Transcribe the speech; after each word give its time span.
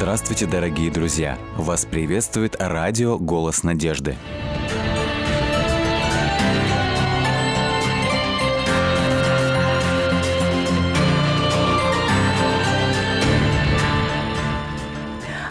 Здравствуйте, 0.00 0.46
дорогие 0.46 0.90
друзья! 0.90 1.36
Вас 1.58 1.84
приветствует 1.84 2.56
радио 2.58 3.18
«Голос 3.18 3.64
надежды». 3.64 4.16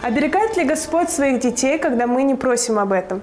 Оберегает 0.02 0.56
ли 0.56 0.64
Господь 0.64 1.10
своих 1.10 1.38
детей, 1.38 1.78
когда 1.78 2.08
мы 2.08 2.24
не 2.24 2.34
просим 2.34 2.80
об 2.80 2.90
этом? 2.90 3.22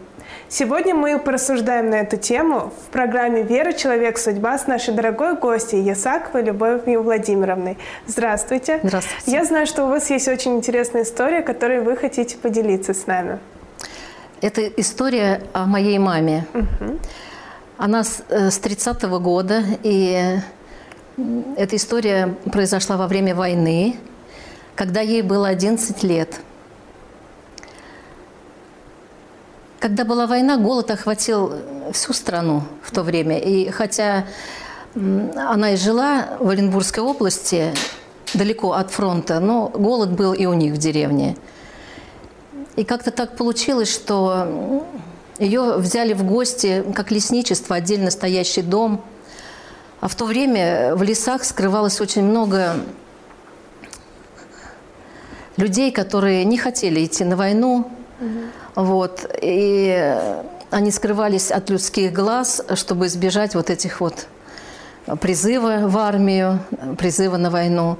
Сегодня 0.50 0.96
мы 0.96 1.20
порассуждаем 1.20 1.90
на 1.90 1.96
эту 1.96 2.16
тему 2.16 2.72
в 2.86 2.90
программе 2.90 3.44
«Вера. 3.44 3.74
Человек. 3.74 4.18
Судьба» 4.18 4.58
с 4.58 4.66
нашей 4.66 4.94
дорогой 4.94 5.36
гостьей 5.36 5.84
Ясаковой 5.84 6.42
Любовью 6.42 7.04
Владимировной. 7.04 7.78
Здравствуйте. 8.06 8.80
Здравствуйте. 8.82 9.30
Я 9.30 9.44
знаю, 9.44 9.68
что 9.68 9.84
у 9.84 9.90
вас 9.90 10.10
есть 10.10 10.30
очень 10.30 10.56
интересная 10.56 11.04
история, 11.04 11.42
которой 11.42 11.82
вы 11.82 11.98
хотите 11.98 12.38
поделиться 12.38 12.94
с 12.94 13.08
нами. 13.08 13.40
Это 14.40 14.66
история 14.68 15.42
о 15.52 15.66
моей 15.66 16.00
маме. 16.00 16.46
Угу. 16.54 17.00
Она 17.78 18.06
с, 18.06 18.24
э, 18.30 18.50
с 18.50 18.58
30-го 18.60 19.20
года, 19.20 19.62
и 19.84 20.38
эта 21.58 21.76
история 21.76 22.36
произошла 22.54 22.96
во 22.96 23.08
время 23.08 23.36
войны, 23.36 23.98
когда 24.76 25.02
ей 25.02 25.24
было 25.24 25.50
11 25.50 26.04
лет– 26.04 26.40
Когда 29.88 30.04
была 30.04 30.28
война, 30.28 30.58
голод 30.58 30.92
охватил 30.92 31.54
всю 31.94 32.12
страну 32.12 32.64
в 32.82 32.92
то 32.92 33.04
время. 33.04 33.40
И 33.40 33.70
хотя 33.70 34.26
она 34.94 35.72
и 35.72 35.78
жила 35.78 36.36
в 36.40 36.50
Оренбургской 36.50 37.02
области, 37.02 37.74
далеко 38.34 38.74
от 38.74 38.92
фронта, 38.92 39.40
но 39.40 39.70
голод 39.70 40.12
был 40.12 40.34
и 40.34 40.46
у 40.46 40.52
них 40.52 40.74
в 40.74 40.78
деревне. 40.78 41.38
И 42.76 42.84
как-то 42.84 43.12
так 43.12 43.38
получилось, 43.38 43.90
что 43.90 44.84
ее 45.40 45.78
взяли 45.78 46.12
в 46.12 46.26
гости 46.26 46.84
как 46.94 47.10
лесничество, 47.10 47.78
отдельно 47.78 48.12
стоящий 48.12 48.64
дом. 48.64 49.02
А 50.02 50.10
в 50.10 50.16
то 50.16 50.26
время 50.26 50.98
в 50.98 51.04
лесах 51.04 51.46
скрывалось 51.46 52.02
очень 52.02 52.24
много 52.24 52.76
людей, 55.56 55.94
которые 55.94 56.44
не 56.44 56.58
хотели 56.58 57.06
идти 57.06 57.24
на 57.24 57.38
войну, 57.38 57.90
вот. 58.78 59.28
И 59.42 60.16
они 60.70 60.92
скрывались 60.92 61.50
от 61.50 61.72
людских 61.72 62.14
глаз, 62.14 62.62
чтобы 62.76 63.08
избежать 63.08 63.56
вот 63.56 63.72
этих 63.72 64.00
вот 64.02 64.28
призыва 65.20 65.88
в 65.88 65.98
армию, 65.98 66.60
призыва 67.00 67.38
на 67.38 67.50
войну. 67.50 67.98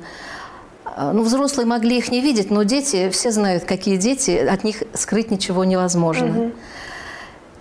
Ну, 0.96 1.24
взрослые 1.24 1.66
могли 1.66 1.98
их 1.98 2.12
не 2.12 2.22
видеть, 2.22 2.52
но 2.52 2.62
дети, 2.62 3.10
все 3.10 3.32
знают, 3.32 3.64
какие 3.64 3.98
дети, 3.98 4.38
от 4.38 4.64
них 4.64 4.84
скрыть 4.94 5.32
ничего 5.32 5.66
невозможно. 5.66 6.28
Угу. 6.28 6.52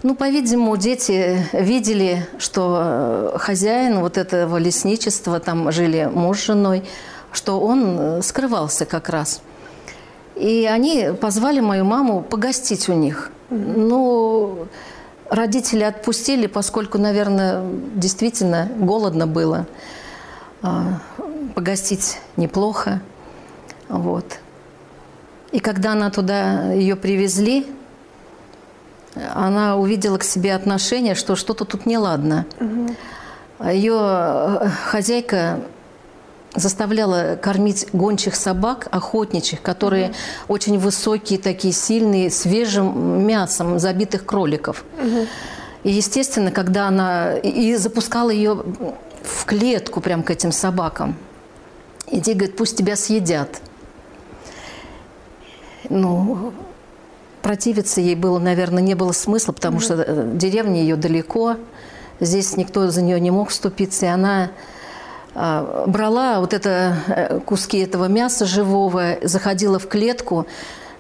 Ну, 0.03 0.15
по-видимому, 0.15 0.77
дети 0.77 1.43
видели, 1.53 2.27
что 2.37 3.35
хозяин 3.39 4.01
вот 4.01 4.19
этого 4.19 4.59
лесничества, 4.59 5.41
там 5.41 5.73
жили 5.73 6.05
муж 6.13 6.41
с 6.41 6.45
женой, 6.45 6.85
что 7.33 7.61
он 7.61 8.23
скрывался 8.23 8.85
как 8.85 9.09
раз– 9.09 9.41
и 10.37 10.67
они 10.67 11.11
позвали 11.21 11.61
мою 11.61 11.85
маму 11.85 12.23
погостить 12.23 12.89
у 12.89 12.93
них. 12.93 13.31
Ну, 13.51 14.69
родители 15.31 15.83
отпустили, 15.83 16.47
поскольку, 16.47 16.99
наверное, 16.99 17.65
действительно 17.95 18.69
голодно 18.77 19.27
было. 19.27 19.67
А, 20.63 21.01
погостить 21.55 22.19
неплохо. 22.37 23.01
Вот. 23.89 24.41
И 25.53 25.59
когда 25.59 25.93
она 25.93 26.11
туда 26.11 26.73
ее 26.73 26.97
привезли, 26.97 27.67
она 29.35 29.77
увидела 29.77 30.19
к 30.19 30.25
себе 30.25 30.55
отношение, 30.55 31.15
что 31.15 31.37
что-то 31.37 31.65
тут 31.65 31.87
неладно. 31.87 32.45
Угу. 32.61 33.69
Ее 33.71 33.97
э, 33.99 34.69
хозяйка 34.85 35.61
заставляла 36.57 37.39
кормить 37.41 37.87
гончих 37.93 38.35
собак, 38.35 38.89
охотничьих, 38.91 39.63
которые 39.63 40.09
mm-hmm. 40.09 40.15
очень 40.49 40.79
высокие, 40.79 41.39
такие 41.39 41.73
сильные, 41.73 42.31
свежим 42.31 43.27
мясом 43.27 43.79
забитых 43.79 44.25
кроликов. 44.25 44.85
Mm-hmm. 44.99 45.29
И, 45.85 45.91
естественно, 45.93 46.51
когда 46.51 46.89
она... 46.89 47.37
И 47.37 47.77
запускала 47.77 48.31
ее 48.31 48.65
в 49.23 49.45
клетку 49.45 50.01
прям 50.01 50.23
к 50.23 50.31
этим 50.31 50.53
собакам. 50.53 51.17
Иди, 52.09 52.35
говорит, 52.35 52.57
пусть 52.57 52.77
тебя 52.77 52.97
съедят. 52.97 53.61
Ну, 55.89 56.53
противиться 57.43 58.01
ей 58.01 58.17
было, 58.17 58.39
наверное, 58.39 58.83
не 58.83 58.95
было 58.95 59.13
смысла, 59.13 59.53
потому 59.53 59.79
mm-hmm. 59.79 59.81
что 59.81 59.95
э, 60.03 60.31
деревня 60.35 60.81
ее 60.81 60.97
далеко. 60.97 61.57
Здесь 62.19 62.57
никто 62.57 62.89
за 62.89 63.03
нее 63.03 63.21
не 63.21 63.31
мог 63.31 63.51
вступиться, 63.51 64.07
и 64.07 64.09
она 64.09 64.51
брала 65.37 66.41
вот 66.41 66.55
это 66.55 66.97
э, 67.09 67.41
куски 67.41 67.79
этого 67.79 68.07
мяса 68.07 68.47
живого, 68.47 69.19
заходила 69.23 69.79
в 69.79 69.87
клетку, 69.87 70.47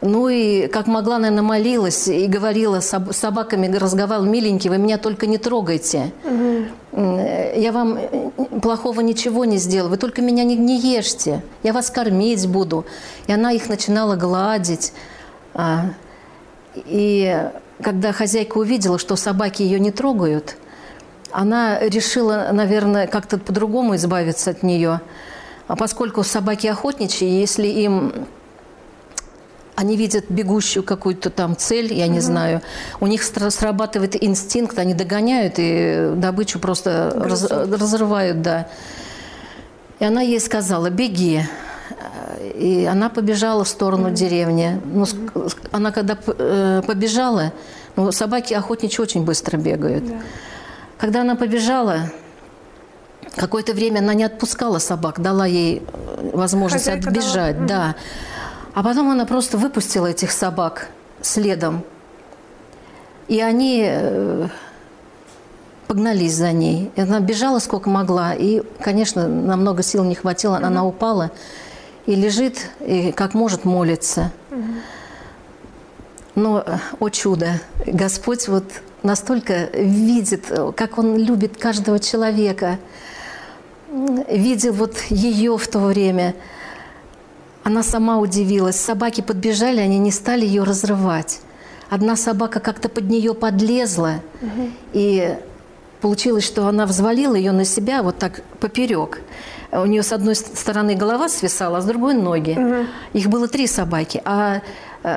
ну 0.03 0.29
и, 0.29 0.67
как 0.67 0.87
могла, 0.87 1.19
наверное, 1.19 1.43
молилась 1.43 2.07
и 2.07 2.27
говорила 2.27 2.81
с 2.81 3.03
собаками, 3.13 3.75
разговаривала, 3.75 4.27
миленькие, 4.27 4.71
вы 4.71 4.79
меня 4.79 4.99
только 4.99 5.27
не 5.27 5.39
трогайте. 5.39 6.13
Угу. 6.25 7.21
Я 7.57 7.73
вам 7.73 7.99
плохого 8.61 9.01
ничего 9.01 9.47
не 9.47 9.57
сделаю, 9.57 9.91
вы 9.91 9.97
только 9.97 10.21
меня 10.21 10.45
не, 10.45 10.55
не 10.55 10.79
ешьте, 10.79 11.43
я 11.63 11.73
вас 11.73 11.91
кормить 11.91 12.47
буду. 12.47 12.85
И 13.27 13.33
она 13.33 13.53
их 13.53 13.71
начинала 13.71 14.17
гладить. 14.17 14.93
А, 15.55 15.87
и 16.75 17.51
когда 17.83 18.13
хозяйка 18.13 18.59
увидела, 18.59 18.99
что 18.99 19.17
собаки 19.17 19.63
ее 19.63 19.81
не 19.81 19.93
трогают, 19.93 20.57
она 21.32 21.78
решила, 21.81 22.50
наверное, 22.53 23.06
как-то 23.06 23.38
по-другому 23.38 23.97
избавиться 23.97 24.50
от 24.50 24.62
нее. 24.62 25.00
А 25.69 25.76
поскольку 25.76 26.22
собаки 26.22 26.66
охотничьи, 26.66 27.28
если 27.28 27.66
им 27.66 28.12
они 29.76 29.97
видят 29.98 30.25
бегущую 30.31 30.82
какую-то 30.82 31.28
там 31.28 31.54
цель, 31.54 31.92
я 31.92 32.06
не 32.06 32.19
угу. 32.19 32.26
знаю, 32.26 32.62
у 32.98 33.06
них 33.06 33.22
срабатывает 33.22 34.22
инстинкт, 34.22 34.78
они 34.78 34.94
догоняют 34.94 35.54
и 35.59 36.12
добычу 36.16 36.59
просто 36.59 37.12
раз, 37.14 37.44
разрывают, 37.44 38.41
да. 38.41 38.69
И 39.98 40.04
она 40.04 40.22
ей 40.22 40.41
сказала, 40.41 40.88
беги. 40.88 41.43
И 42.54 42.88
она 42.91 43.10
побежала 43.10 43.64
в 43.64 43.69
сторону 43.69 44.08
mm 44.08 44.14
деревни. 44.14 44.81
Ну, 44.84 45.04
она 45.72 45.93
когда 45.93 46.16
э, 46.26 46.82
побежала, 46.87 47.53
ну, 47.97 48.12
собаки 48.12 48.54
охотничьи 48.54 49.03
очень 49.03 49.25
быстро 49.25 49.58
бегают. 49.58 50.04
Yeah. 50.04 50.22
Когда 50.99 51.21
она 51.21 51.37
побежала, 51.37 52.11
какое-то 53.34 53.73
время 53.75 53.99
она 53.99 54.15
не 54.15 54.25
отпускала 54.25 54.79
собак, 54.79 55.21
дала 55.21 55.47
ей 55.47 55.83
э, 55.87 56.31
возможность 56.33 56.87
Хозяйка 56.87 57.09
отбежать, 57.11 57.67
дала. 57.67 57.69
да. 57.69 57.97
А 58.75 58.83
потом 58.83 59.11
она 59.11 59.27
просто 59.27 59.59
выпустила 59.59 60.06
этих 60.06 60.33
собак 60.33 60.89
следом. 61.21 61.83
И 63.29 63.41
они 63.41 63.85
э, 63.87 64.49
погнались 65.87 66.35
за 66.35 66.53
ней. 66.53 66.91
И 66.95 67.01
она 67.01 67.21
бежала 67.21 67.59
сколько 67.59 67.91
могла. 67.91 68.35
И, 68.35 68.62
конечно, 68.81 69.29
намного 69.29 69.83
сил 69.83 70.05
не 70.05 70.15
хватило. 70.15 70.56
Она 70.59 70.83
угу. 70.85 70.91
упала 70.91 71.31
и 72.06 72.15
лежит, 72.15 72.71
и 72.81 73.12
как 73.12 73.35
может 73.35 73.65
молится. 73.65 74.31
Угу. 74.51 74.62
Но, 76.37 76.65
о 77.01 77.09
чудо, 77.09 77.61
Господь 77.87 78.47
вот 78.49 78.65
настолько 79.03 79.71
видит, 79.75 80.51
как 80.77 80.99
он 80.99 81.17
любит 81.17 81.56
каждого 81.56 81.99
человека, 81.99 82.79
видел 84.29 84.73
вот 84.73 84.99
ее 85.11 85.56
в 85.56 85.69
то 85.69 85.79
время. 85.79 86.35
Она 87.65 87.82
сама 87.82 88.19
удивилась. 88.19 88.76
Собаки 88.76 89.20
подбежали, 89.20 89.81
они 89.81 89.99
не 89.99 90.12
стали 90.12 90.44
ее 90.44 90.62
разрывать. 90.62 91.41
Одна 91.88 92.17
собака 92.17 92.61
как-то 92.61 92.88
под 92.88 93.09
нее 93.09 93.32
подлезла, 93.32 94.20
угу. 94.43 94.70
и 94.93 95.37
получилось, 96.00 96.44
что 96.44 96.67
она 96.67 96.85
взвалила 96.85 97.37
ее 97.37 97.53
на 97.53 97.65
себя 97.65 98.03
вот 98.03 98.19
так 98.19 98.43
поперек. 98.61 99.20
У 99.73 99.87
нее 99.87 100.03
с 100.03 100.12
одной 100.12 100.35
стороны 100.35 100.94
голова 100.94 101.29
свисала, 101.29 101.79
а 101.79 101.81
с 101.81 101.85
другой 101.85 102.15
ноги. 102.15 102.53
Угу. 102.53 102.87
Их 103.15 103.29
было 103.29 103.49
три 103.49 103.67
собаки. 103.67 104.20
А 104.25 104.62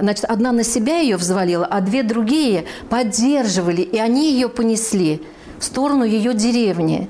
значит, 0.02 0.26
одна 0.26 0.52
на 0.52 0.64
себя 0.64 1.00
ее 1.00 1.18
взвалила, 1.18 1.66
а 1.66 1.82
две 1.82 2.04
другие 2.04 2.66
поддерживали, 2.90 3.82
и 3.82 3.98
они 3.98 4.32
ее 4.34 4.48
понесли 4.48 5.22
в 5.58 5.64
сторону 5.64 6.04
ее 6.04 6.34
деревни. 6.34 7.10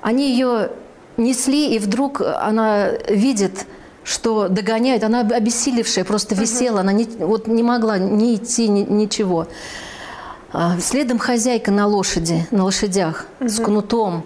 Они 0.00 0.30
ее 0.30 0.70
несли, 1.16 1.74
и 1.74 1.78
вдруг 1.80 2.20
она 2.20 2.90
видит, 3.08 3.66
что 4.04 4.48
догоняют. 4.48 5.02
Она 5.02 5.20
обессилевшая, 5.20 6.04
просто 6.04 6.36
висела, 6.36 6.80
она 6.80 6.92
не, 6.92 7.04
вот 7.04 7.48
не 7.48 7.62
могла 7.62 7.98
ни 7.98 8.36
идти, 8.36 8.68
ни, 8.68 8.82
ничего. 8.82 9.48
А, 10.52 10.78
следом 10.78 11.18
хозяйка 11.18 11.72
на 11.72 11.88
лошади, 11.88 12.46
на 12.52 12.64
лошадях, 12.64 13.26
угу. 13.40 13.48
с 13.48 13.58
кнутом. 13.58 14.24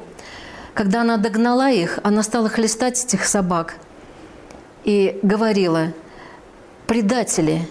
Когда 0.75 1.01
она 1.01 1.17
догнала 1.17 1.71
их, 1.71 2.01
она 2.03 2.23
стала 2.23 2.51
хлестать 2.51 3.03
этих 3.03 3.25
собак 3.25 3.77
и 4.85 5.19
говорила– 5.23 5.95
предатели. 6.89 7.69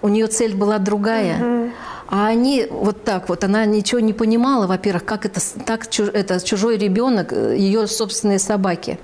У 0.00 0.08
нее 0.08 0.28
цель 0.28 0.56
была 0.56 0.78
другая. 0.78 1.72
А 2.08 2.26
они 2.26 2.66
вот 2.70 3.04
так 3.04 3.28
вот, 3.28 3.44
она 3.44 3.64
ничего 3.66 4.00
не 4.00 4.12
понимала, 4.12 4.66
во-первых, 4.66 5.04
как 5.04 5.26
это, 5.26 5.40
так, 5.64 5.86
это 6.12 6.44
чужой 6.44 6.76
ребенок, 6.76 7.32
э, 7.32 7.54
ее 7.56 7.86
собственные 7.86 8.40
собаки. 8.40 8.98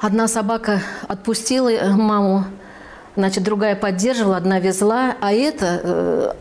Одна 0.00 0.26
собака 0.26 0.82
отпустила 1.06 1.68
э, 1.68 1.90
маму, 1.90 2.44
значит, 3.14 3.44
другая 3.44 3.76
поддерживала, 3.76 4.36
одна 4.36 4.58
везла, 4.58 5.14
а 5.20 5.32
эта 5.32 5.80
э, 5.80 6.32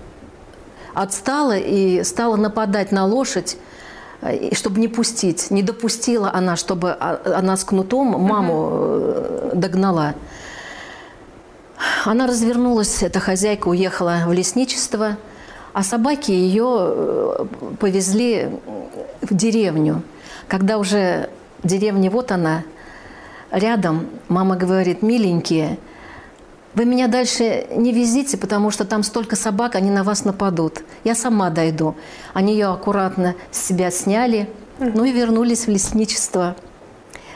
отстала 0.95 1.55
и 1.55 2.03
стала 2.03 2.35
нападать 2.35 2.91
на 2.91 3.05
лошадь, 3.05 3.55
чтобы 4.53 4.79
не 4.79 4.87
пустить. 4.87 5.51
Не 5.51 5.63
допустила 5.63 6.31
она, 6.33 6.55
чтобы 6.55 6.91
она 6.93 7.55
с 7.55 7.63
кнутом 7.63 8.07
маму 8.21 8.69
э, 8.71 9.51
догнала. 9.55 10.13
Она 12.05 12.27
развернулась, 12.27 13.03
эта 13.03 13.19
хозяйка 13.19 13.69
уехала 13.69 14.23
в 14.27 14.33
лесничество, 14.33 15.17
а 15.73 15.83
собаки 15.83 16.31
ее 16.31 16.67
э, 16.79 17.45
повезли 17.79 18.49
в 19.21 19.33
деревню. 19.33 20.03
Когда 20.47 20.77
уже 20.77 21.29
деревня, 21.63 22.11
вот 22.11 22.31
она, 22.31 22.63
рядом, 23.51 24.07
мама 24.27 24.57
говорит, 24.57 25.01
миленькие, 25.01 25.77
вы 26.75 26.85
меня 26.85 27.07
дальше 27.07 27.67
не 27.71 27.91
везите, 27.91 28.37
потому 28.37 28.71
что 28.71 28.85
там 28.85 29.03
столько 29.03 29.35
собак, 29.35 29.75
они 29.75 29.89
на 29.89 30.03
вас 30.03 30.23
нападут. 30.23 30.83
Я 31.03 31.15
сама 31.15 31.49
дойду. 31.49 31.95
Они 32.33 32.53
ее 32.53 32.67
аккуратно 32.67 33.35
с 33.51 33.65
себя 33.65 33.91
сняли, 33.91 34.49
ну 34.79 35.03
и 35.03 35.11
вернулись 35.11 35.65
в 35.65 35.69
лесничество. 35.69 36.55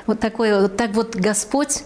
Вот 0.05 0.19
такое, 0.19 0.61
вот 0.61 0.77
так 0.77 0.91
вот 0.91 1.15
Господь 1.15 1.83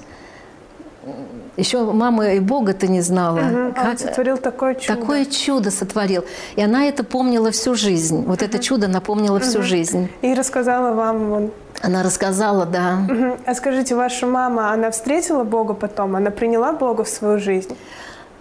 еще 1.58 1.92
мама 1.92 2.34
и 2.34 2.40
Бога-то 2.40 2.88
не 2.88 3.02
знала. 3.02 3.40
Угу. 3.40 3.74
Как... 3.74 3.88
Он 3.90 3.98
сотворил 3.98 4.38
такое 4.38 4.76
чудо. 4.76 5.00
Такое 5.00 5.26
чудо 5.26 5.72
сотворил. 5.72 6.24
И 6.56 6.62
она 6.62 6.86
это 6.86 7.04
помнила 7.04 7.52
всю 7.52 7.74
жизнь. 7.74 8.24
Вот 8.26 8.42
угу. 8.42 8.46
это 8.46 8.60
чудо 8.60 8.88
напомнила 8.88 9.40
всю 9.40 9.60
угу. 9.60 9.68
жизнь. 9.68 10.10
И 10.22 10.34
рассказала 10.34 10.94
вам. 10.94 11.52
Она 11.82 12.04
рассказала, 12.04 12.66
да. 12.66 13.00
Угу. 13.08 13.38
А 13.46 13.54
скажите, 13.54 13.96
ваша 13.96 14.26
мама, 14.26 14.72
она 14.72 14.92
встретила 14.92 15.44
Бога 15.44 15.74
потом? 15.74 16.16
Она 16.16 16.32
приняла 16.32 16.74
Бога 16.74 17.04
в 17.04 17.10
свою 17.10 17.40
жизнь? 17.40 17.78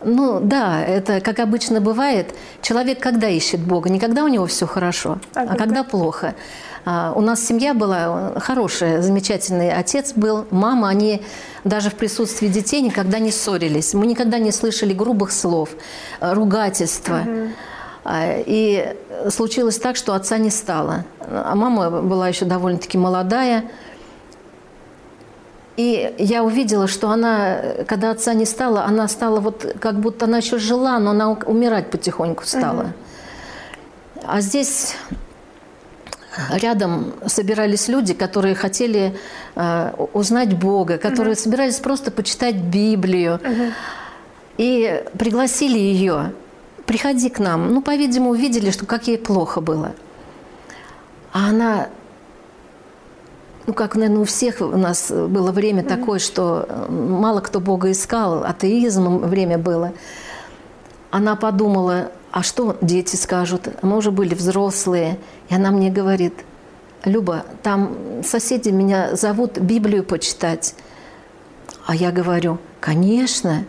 Ну 0.05 0.41
да, 0.41 0.83
это 0.83 1.21
как 1.21 1.39
обычно 1.39 1.81
бывает. 1.81 2.35
Человек 2.63 3.01
когда 3.01 3.29
ищет 3.29 3.61
Бога? 3.61 3.91
Не 3.91 3.99
когда 3.99 4.25
у 4.25 4.29
него 4.29 4.47
все 4.47 4.67
хорошо, 4.67 5.19
а, 5.35 5.41
а 5.41 5.47
когда? 5.47 5.57
когда 5.57 5.85
плохо. 5.85 6.35
А, 6.85 7.13
у 7.17 7.21
нас 7.21 7.45
семья 7.45 7.75
была 7.75 8.39
хорошая, 8.39 9.03
замечательный 9.03 9.73
отец 9.73 10.13
был, 10.15 10.47
мама, 10.51 10.89
они 10.89 11.23
даже 11.65 11.91
в 11.91 11.95
присутствии 11.95 12.49
детей 12.49 12.81
никогда 12.81 13.19
не 13.19 13.33
ссорились. 13.33 13.95
Мы 13.95 14.07
никогда 14.07 14.39
не 14.39 14.53
слышали 14.53 14.93
грубых 14.93 15.33
слов, 15.33 15.71
э, 16.21 16.33
ругательства. 16.33 17.23
Угу. 17.25 17.51
И 18.09 18.95
случилось 19.31 19.79
так, 19.79 19.97
что 19.97 20.15
отца 20.15 20.39
не 20.39 20.51
стало. 20.51 21.05
А 21.21 21.55
мама 21.55 21.91
была 22.03 22.29
еще 22.29 22.45
довольно-таки 22.45 22.99
молодая. 22.99 23.65
И 25.77 26.15
я 26.19 26.43
увидела, 26.43 26.87
что 26.87 27.11
она, 27.11 27.59
когда 27.87 28.11
отца 28.11 28.33
не 28.33 28.47
стало, 28.47 28.85
она 28.85 29.09
стала 29.09 29.41
вот, 29.41 29.77
как 29.79 30.01
будто 30.01 30.25
она 30.25 30.39
еще 30.39 30.59
жила, 30.59 30.99
но 30.99 31.11
она 31.11 31.31
умирать 31.31 31.91
потихоньку 31.91 32.45
стала. 32.45 32.81
Угу. 32.81 32.93
А 34.27 34.41
здесь 34.41 34.97
рядом 36.51 37.13
собирались 37.27 37.89
люди, 37.89 38.15
которые 38.15 38.55
хотели 38.55 39.17
э, 39.55 39.93
узнать 40.15 40.59
Бога, 40.59 40.97
которые 40.97 41.35
угу. 41.35 41.41
собирались 41.41 41.77
просто 41.77 42.11
почитать 42.11 42.57
Библию. 42.57 43.35
Угу. 43.35 43.73
И 44.59 45.05
пригласили 45.19 45.79
ее, 45.79 46.33
приходи 46.87 47.29
к 47.29 47.39
нам. 47.39 47.73
Ну, 47.73 47.83
по-видимому, 47.83 48.31
увидели, 48.31 48.71
что 48.71 48.87
как 48.87 49.09
ей 49.09 49.19
плохо 49.19 49.61
было. 49.61 49.95
А 51.33 51.51
она, 51.51 51.89
ну, 53.67 53.75
как, 53.75 53.97
наверное, 53.97 54.23
у 54.23 54.25
всех 54.25 54.61
у 54.61 54.77
нас 54.77 55.11
было 55.11 55.53
время 55.53 55.83
угу. 55.83 55.89
такое, 55.89 56.19
что 56.19 56.87
мало 56.89 57.41
кто 57.41 57.61
Бога 57.61 57.91
искал, 57.91 58.45
атеизмом 58.45 59.19
время 59.19 59.59
было. 59.59 59.93
Она 61.11 61.37
подумала, 61.37 62.11
а 62.33 62.43
что 62.43 62.77
дети 62.81 63.17
скажут? 63.17 63.69
Мы 63.83 63.97
уже 63.97 64.11
были 64.11 64.35
взрослые. 64.35 65.19
И 65.49 65.55
она 65.55 65.71
мне 65.71 65.91
говорит, 65.91 66.35
Люба, 67.05 67.45
там 67.63 67.97
соседи 68.25 68.71
меня 68.71 69.15
зовут 69.17 69.59
Библию 69.59 70.05
почитать. 70.05 70.75
А 71.87 71.95
я 71.95 72.11
говорю, 72.11 72.59
конечно, 72.81 73.65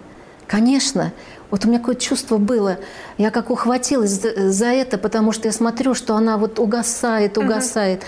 конечно. 0.47 1.13
Вот 1.49 1.65
у 1.65 1.69
меня 1.69 1.79
какое-то 1.79 2.01
чувство 2.01 2.37
было. 2.37 2.77
Я 3.17 3.31
как 3.31 3.49
ухватилась 3.49 4.11
за, 4.11 4.51
за 4.51 4.65
это, 4.67 4.97
потому 4.97 5.31
что 5.31 5.47
я 5.47 5.51
смотрю, 5.51 5.93
что 5.93 6.15
она 6.15 6.37
вот 6.37 6.59
угасает, 6.59 7.37
угасает. 7.37 8.03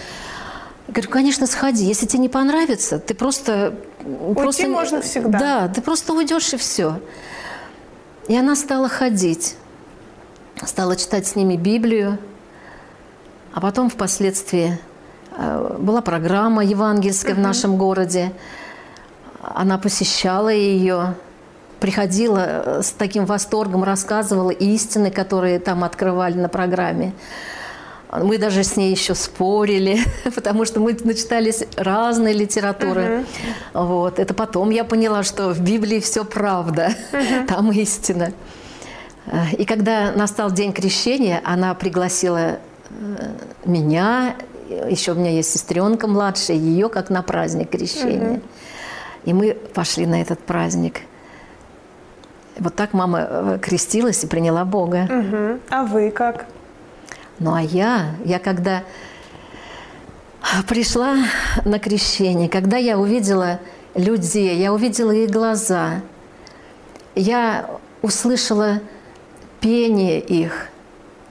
Я 0.87 0.93
говорю, 0.93 1.09
конечно, 1.09 1.47
сходи. 1.47 1.85
Если 1.85 2.05
тебе 2.05 2.19
не 2.19 2.29
понравится, 2.29 2.99
ты 2.99 3.13
просто... 3.13 3.75
Уйти 4.03 4.41
просто, 4.41 4.67
можно 4.67 5.01
всегда. 5.01 5.39
Да, 5.39 5.67
ты 5.67 5.81
просто 5.81 6.13
уйдешь 6.13 6.53
и 6.53 6.57
все. 6.57 6.99
И 8.27 8.35
она 8.35 8.55
стала 8.55 8.89
ходить 8.89 9.55
стала 10.67 10.95
читать 10.95 11.27
с 11.27 11.35
ними 11.35 11.55
Библию, 11.55 12.17
а 13.53 13.61
потом 13.61 13.89
впоследствии 13.89 14.79
э, 15.31 15.77
была 15.79 16.01
программа 16.01 16.63
евангельская 16.63 17.35
в 17.35 17.39
нашем 17.39 17.77
городе. 17.77 18.31
Она 19.41 19.77
посещала 19.77 20.49
ее, 20.49 21.15
приходила 21.79 22.45
э, 22.47 22.81
с 22.83 22.91
таким 22.91 23.25
восторгом, 23.25 23.83
рассказывала 23.83 24.51
истины, 24.51 25.11
которые 25.11 25.59
там 25.59 25.83
открывали 25.83 26.37
на 26.37 26.49
программе. 26.49 27.13
Мы 28.11 28.39
даже 28.39 28.63
с 28.63 28.75
ней 28.75 28.91
еще 28.91 29.13
спорили, 29.13 29.99
потому 30.35 30.65
что 30.65 30.79
мы 30.79 30.97
начитались 31.03 31.63
разной 31.77 32.33
литературы. 32.33 33.01
Uh-huh. 33.73 33.85
Вот. 33.85 34.19
Это 34.19 34.33
потом 34.33 34.71
я 34.71 34.83
поняла, 34.83 35.23
что 35.23 35.49
в 35.49 35.61
Библии 35.61 35.99
все 35.99 36.25
правда, 36.25 36.93
uh-huh. 37.11 37.45
там 37.45 37.71
истина. 37.71 38.33
И 39.57 39.65
когда 39.65 40.11
настал 40.11 40.49
день 40.51 40.73
крещения, 40.73 41.39
она 41.43 41.75
пригласила 41.75 42.37
э, 42.37 42.57
меня, 43.65 44.35
еще 44.69 45.13
у 45.13 45.15
меня 45.15 45.31
есть 45.31 45.51
сестренка 45.51 46.07
младшая, 46.07 46.57
ее 46.57 46.89
как 46.89 47.09
на 47.09 47.21
праздник 47.21 47.69
крещения. 47.69 48.33
Угу. 48.33 48.41
И 49.25 49.33
мы 49.33 49.53
пошли 49.73 50.05
на 50.05 50.21
этот 50.21 50.39
праздник. 50.39 51.01
Вот 52.59 52.75
так 52.75 52.93
мама 52.93 53.19
э, 53.29 53.59
крестилась 53.61 54.23
и 54.23 54.27
приняла 54.27 54.65
Бога. 54.65 55.07
Угу. 55.09 55.59
А 55.69 55.83
вы 55.83 56.11
как? 56.11 56.45
Ну 57.39 57.53
а 57.53 57.61
я, 57.61 58.15
я 58.25 58.39
когда 58.39 58.83
пришла 60.67 61.15
на 61.65 61.79
крещение, 61.79 62.49
когда 62.49 62.77
я 62.77 62.97
увидела 62.97 63.59
людей, 63.95 64.57
я 64.57 64.73
увидела 64.73 65.11
их 65.11 65.31
глаза, 65.31 66.01
я 67.15 67.69
услышала 68.01 68.81
пение 69.59 70.19
их, 70.19 70.67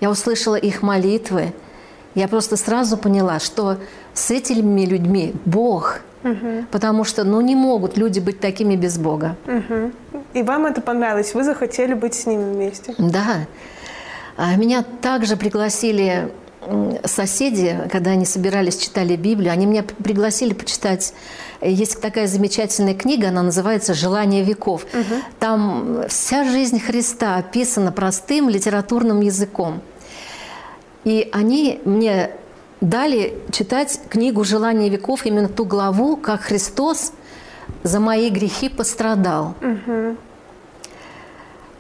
я 0.01 0.11
услышала 0.11 0.57
их 0.57 0.83
молитвы, 0.83 1.53
я 2.15 2.29
просто 2.29 2.57
сразу 2.57 2.97
поняла, 2.97 3.39
что 3.39 3.79
с 4.15 4.31
этими 4.31 4.85
людьми 4.85 5.35
Бог, 5.45 6.01
угу. 6.25 6.65
потому 6.71 7.05
что 7.05 7.25
ну, 7.25 7.41
не 7.41 7.55
могут 7.55 7.97
люди 7.97 8.19
быть 8.19 8.41
такими 8.41 8.77
без 8.77 8.99
Бога. 8.99 9.37
Угу. 9.47 9.93
И 10.35 10.43
вам 10.43 10.67
это 10.67 10.81
понравилось? 10.81 11.35
Вы 11.35 11.45
захотели 11.45 11.95
быть 11.95 12.15
с 12.15 12.27
ними 12.27 12.53
вместе? 12.53 12.95
Да. 12.99 13.47
А 14.37 14.55
меня 14.57 14.85
также 15.01 15.37
пригласили 15.37 16.31
соседи, 17.05 17.79
когда 17.91 18.11
они 18.13 18.25
собирались, 18.25 18.77
читали 18.77 19.17
Библию, 19.17 19.53
они 19.53 19.67
меня 19.67 19.83
пригласили 19.83 20.53
почитать. 20.53 21.15
Есть 21.63 22.01
такая 22.01 22.27
замечательная 22.27 22.95
книга, 22.95 23.29
она 23.29 23.43
называется 23.43 23.95
«Желание 23.95 24.45
веков». 24.45 24.85
Угу. 24.93 25.15
Там 25.39 26.05
вся 26.09 26.45
жизнь 26.45 26.79
Христа 26.81 27.37
описана 27.37 27.91
простым 27.91 28.49
литературным 28.49 29.21
языком. 29.21 29.81
И 31.05 31.29
они 31.33 31.81
мне 31.85 32.31
дали 32.81 33.39
читать 33.51 34.01
книгу 34.09 34.45
«Желание 34.45 34.89
веков», 34.89 35.27
именно 35.27 35.49
ту 35.49 35.65
главу, 35.65 36.17
как 36.17 36.43
Христос 36.43 37.13
за 37.83 38.01
мои 38.01 38.31
грехи 38.31 38.69
пострадал. 38.69 39.55
Угу. 39.61 40.17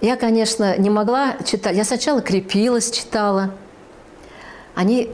Я, 0.00 0.16
конечно, 0.16 0.78
не 0.78 0.90
могла 0.90 1.34
читать. 1.44 1.76
Я 1.76 1.84
сначала 1.84 2.20
крепилась, 2.20 2.90
читала– 2.90 3.50
они 4.78 5.10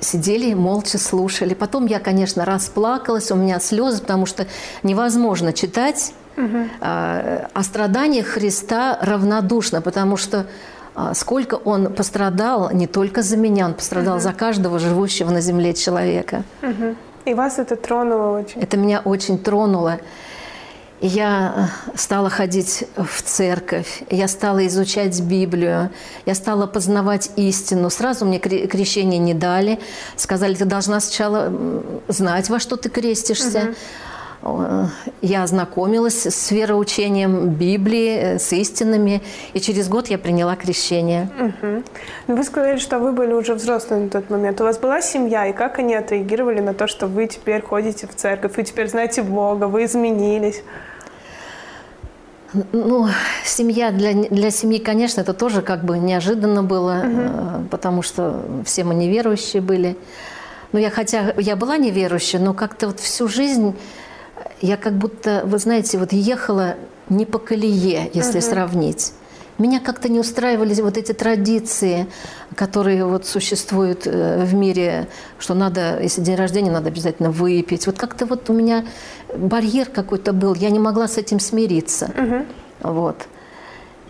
сидели, 0.00 0.52
молча 0.52 0.98
слушали. 0.98 1.54
Потом 1.54 1.86
я, 1.86 2.00
конечно, 2.00 2.44
расплакалась, 2.44 3.30
у 3.30 3.36
меня 3.36 3.60
слезы, 3.60 4.00
потому 4.00 4.26
что 4.26 4.48
невозможно 4.82 5.52
читать 5.52 6.12
угу. 6.36 6.68
о, 6.80 7.48
о 7.54 7.62
страданиях 7.62 8.26
Христа 8.26 8.98
равнодушно, 9.00 9.80
потому 9.80 10.16
что 10.16 10.46
а, 10.96 11.14
сколько 11.14 11.54
он 11.54 11.94
пострадал 11.94 12.72
не 12.72 12.88
только 12.88 13.22
за 13.22 13.36
меня, 13.36 13.66
он 13.66 13.74
пострадал 13.74 14.16
угу. 14.16 14.22
за 14.24 14.32
каждого 14.32 14.80
живущего 14.80 15.30
на 15.30 15.40
земле 15.40 15.72
человека. 15.72 16.42
Угу. 16.62 16.96
И 17.26 17.34
вас 17.34 17.58
это 17.58 17.74
тронуло 17.74 18.38
очень? 18.38 18.60
Это 18.60 18.76
меня 18.76 19.00
очень 19.04 19.38
тронуло. 19.38 19.98
я 21.00 21.70
стала 21.94 22.30
ходить 22.30 22.84
в 22.96 23.22
церковь, 23.22 24.02
я 24.10 24.28
стала 24.28 24.66
изучать 24.68 25.20
Библию, 25.20 25.90
я 26.24 26.34
стала 26.34 26.66
познавать 26.66 27.30
истину. 27.36 27.90
Сразу 27.90 28.24
мне 28.24 28.38
крещение 28.38 29.18
не 29.18 29.34
дали. 29.34 29.78
Сказали, 30.16 30.54
ты 30.54 30.64
должна 30.64 31.00
сначала 31.00 31.52
знать, 32.08 32.48
во 32.48 32.60
что 32.60 32.76
ты 32.76 32.88
крестишься. 32.88 33.58
Угу. 33.58 33.74
Я 35.22 35.42
ознакомилась 35.42 36.26
с 36.26 36.50
вероучением 36.50 37.50
Библии, 37.50 38.16
э, 38.16 38.38
с 38.38 38.52
истинами, 38.52 39.22
и 39.54 39.60
через 39.60 39.88
год 39.88 40.08
я 40.08 40.18
приняла 40.18 40.56
крещение. 40.56 41.28
Угу. 41.38 41.82
Вы 42.36 42.44
сказали, 42.44 42.78
что 42.78 42.98
вы 42.98 43.12
были 43.12 43.32
уже 43.32 43.54
взрослые 43.54 44.04
на 44.04 44.10
тот 44.10 44.30
момент. 44.30 44.60
У 44.60 44.64
вас 44.64 44.78
была 44.78 45.00
семья, 45.00 45.46
и 45.46 45.52
как 45.52 45.78
они 45.78 45.94
отреагировали 45.94 46.60
на 46.60 46.74
то, 46.74 46.86
что 46.86 47.06
вы 47.06 47.26
теперь 47.26 47.62
ходите 47.62 48.06
в 48.06 48.14
церковь, 48.14 48.56
вы 48.56 48.62
теперь 48.62 48.88
знаете 48.88 49.22
Бога, 49.22 49.64
вы 49.64 49.84
изменились? 49.84 50.62
Ну, 52.72 53.08
семья 53.44 53.90
для, 53.90 54.12
для 54.14 54.50
семьи, 54.50 54.78
конечно, 54.78 55.20
это 55.20 55.34
тоже 55.34 55.62
как 55.62 55.84
бы 55.84 55.98
неожиданно 55.98 56.62
было, 56.62 57.02
угу. 57.04 57.68
потому 57.70 58.02
что 58.02 58.42
все 58.64 58.84
мы 58.84 58.94
неверующие 58.94 59.60
были. 59.60 59.96
Но 60.72 60.78
я 60.78 60.90
хотя 60.90 61.34
я 61.38 61.56
была 61.56 61.76
неверующей, 61.76 62.38
но 62.38 62.54
как-то 62.54 62.88
вот 62.88 63.00
всю 63.00 63.28
жизнь 63.28 63.74
я 64.60 64.76
как 64.76 64.94
будто, 64.94 65.42
вы 65.44 65.58
знаете, 65.58 65.98
вот 65.98 66.12
ехала 66.12 66.76
не 67.08 67.26
по 67.26 67.38
колее, 67.38 68.10
если 68.12 68.40
uh-huh. 68.40 68.50
сравнить. 68.50 69.12
Меня 69.58 69.80
как-то 69.80 70.10
не 70.10 70.20
устраивали 70.20 70.74
вот 70.82 70.98
эти 70.98 71.12
традиции, 71.12 72.06
которые 72.54 73.06
вот 73.06 73.26
существуют 73.26 74.06
э, 74.06 74.44
в 74.44 74.54
мире, 74.54 75.08
что 75.38 75.54
надо, 75.54 76.02
если 76.02 76.20
день 76.20 76.36
рождения, 76.36 76.70
надо 76.70 76.88
обязательно 76.88 77.30
выпить. 77.30 77.86
Вот 77.86 77.96
как-то 77.96 78.26
вот 78.26 78.50
у 78.50 78.52
меня 78.52 78.84
барьер 79.34 79.86
какой-то 79.86 80.32
был, 80.32 80.54
я 80.54 80.70
не 80.70 80.78
могла 80.78 81.08
с 81.08 81.16
этим 81.16 81.40
смириться. 81.40 82.06
Uh-huh. 82.06 82.46
Вот. 82.82 83.26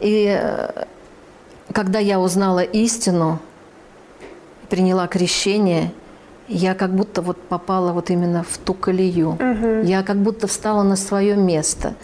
И 0.00 0.36
э, 0.36 0.84
когда 1.72 2.00
я 2.00 2.18
узнала 2.18 2.60
истину, 2.60 3.40
приняла 4.68 5.06
крещение– 5.06 5.92
я 6.48 6.74
как 6.74 6.94
будто 6.94 7.22
вот 7.22 7.40
попала 7.40 7.92
вот 7.92 8.10
именно 8.10 8.42
в 8.42 8.58
ту 8.58 8.74
колею. 8.74 9.30
Угу. 9.30 9.82
Я 9.84 10.02
как 10.02 10.16
будто 10.16 10.46
встала 10.46 10.82
на 10.82 10.96
свое 10.96 11.36
место. 11.36 11.94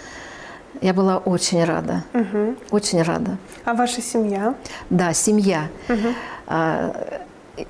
Я 0.81 0.95
была 0.95 1.19
очень 1.19 1.65
рада. 1.65 2.05
Угу. 2.13 2.57
Очень 2.71 3.03
рада. 3.03 3.39
А 3.65 3.75
ваша 3.75 4.03
семья? 4.03 4.55
Да, 4.91 5.13
семья. 5.13 5.69
Угу. 5.89 6.09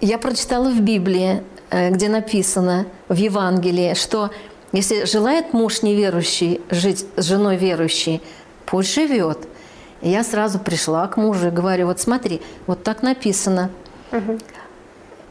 Я 0.01 0.19
прочитала 0.19 0.71
в 0.71 0.81
Библии, 0.81 1.43
э, 1.71 1.91
где 1.91 2.09
написано 2.09 2.87
в 3.09 3.17
Евангелии, 3.17 3.95
что 3.95 4.31
если 4.73 5.05
желает 5.05 5.53
муж 5.53 5.83
неверующий 5.83 6.63
жить 6.71 7.05
с 7.17 7.25
женой 7.25 7.57
верующей, 7.57 8.23
пусть 8.65 8.95
живет. 8.95 9.47
И 10.01 10.09
я 10.09 10.25
сразу 10.25 10.59
пришла 10.59 11.07
к 11.09 11.17
мужу 11.17 11.49
и 11.49 11.51
говорю, 11.51 11.87
вот 11.87 12.01
смотри, 12.01 12.41
вот 12.67 12.83
так 12.83 13.03
написано. 13.03 13.71
Угу. 14.11 14.39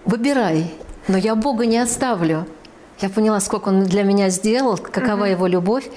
Выбирай. 0.05 0.71
Но 1.07 1.17
я 1.17 1.35
Бога 1.35 1.65
не 1.65 1.77
оставлю. 1.77 2.45
Я 2.99 3.09
поняла, 3.09 3.39
сколько 3.39 3.69
Он 3.69 3.83
для 3.83 4.03
меня 4.03 4.29
сделал, 4.29 4.77
какова 4.77 5.25
uh-huh. 5.25 5.31
Его 5.31 5.47
любовь, 5.47 5.89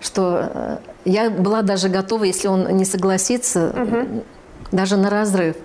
что 0.00 0.50
э, 0.54 0.76
я 1.04 1.30
была 1.30 1.62
даже 1.62 1.88
готова, 1.88 2.24
если 2.24 2.48
Он 2.48 2.68
не 2.76 2.84
согласится, 2.84 3.72
uh-huh. 3.74 4.24
даже 4.70 4.96
на 4.96 5.08
разрыв. 5.08 5.56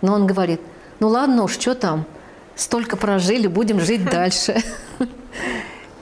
Но 0.00 0.14
Он 0.14 0.26
говорит, 0.26 0.60
ну 0.98 1.08
ладно 1.08 1.44
уж, 1.44 1.52
что 1.52 1.74
там, 1.74 2.06
столько 2.54 2.96
прожили, 2.96 3.46
будем 3.48 3.80
жить 3.80 4.04
дальше. 4.10 4.62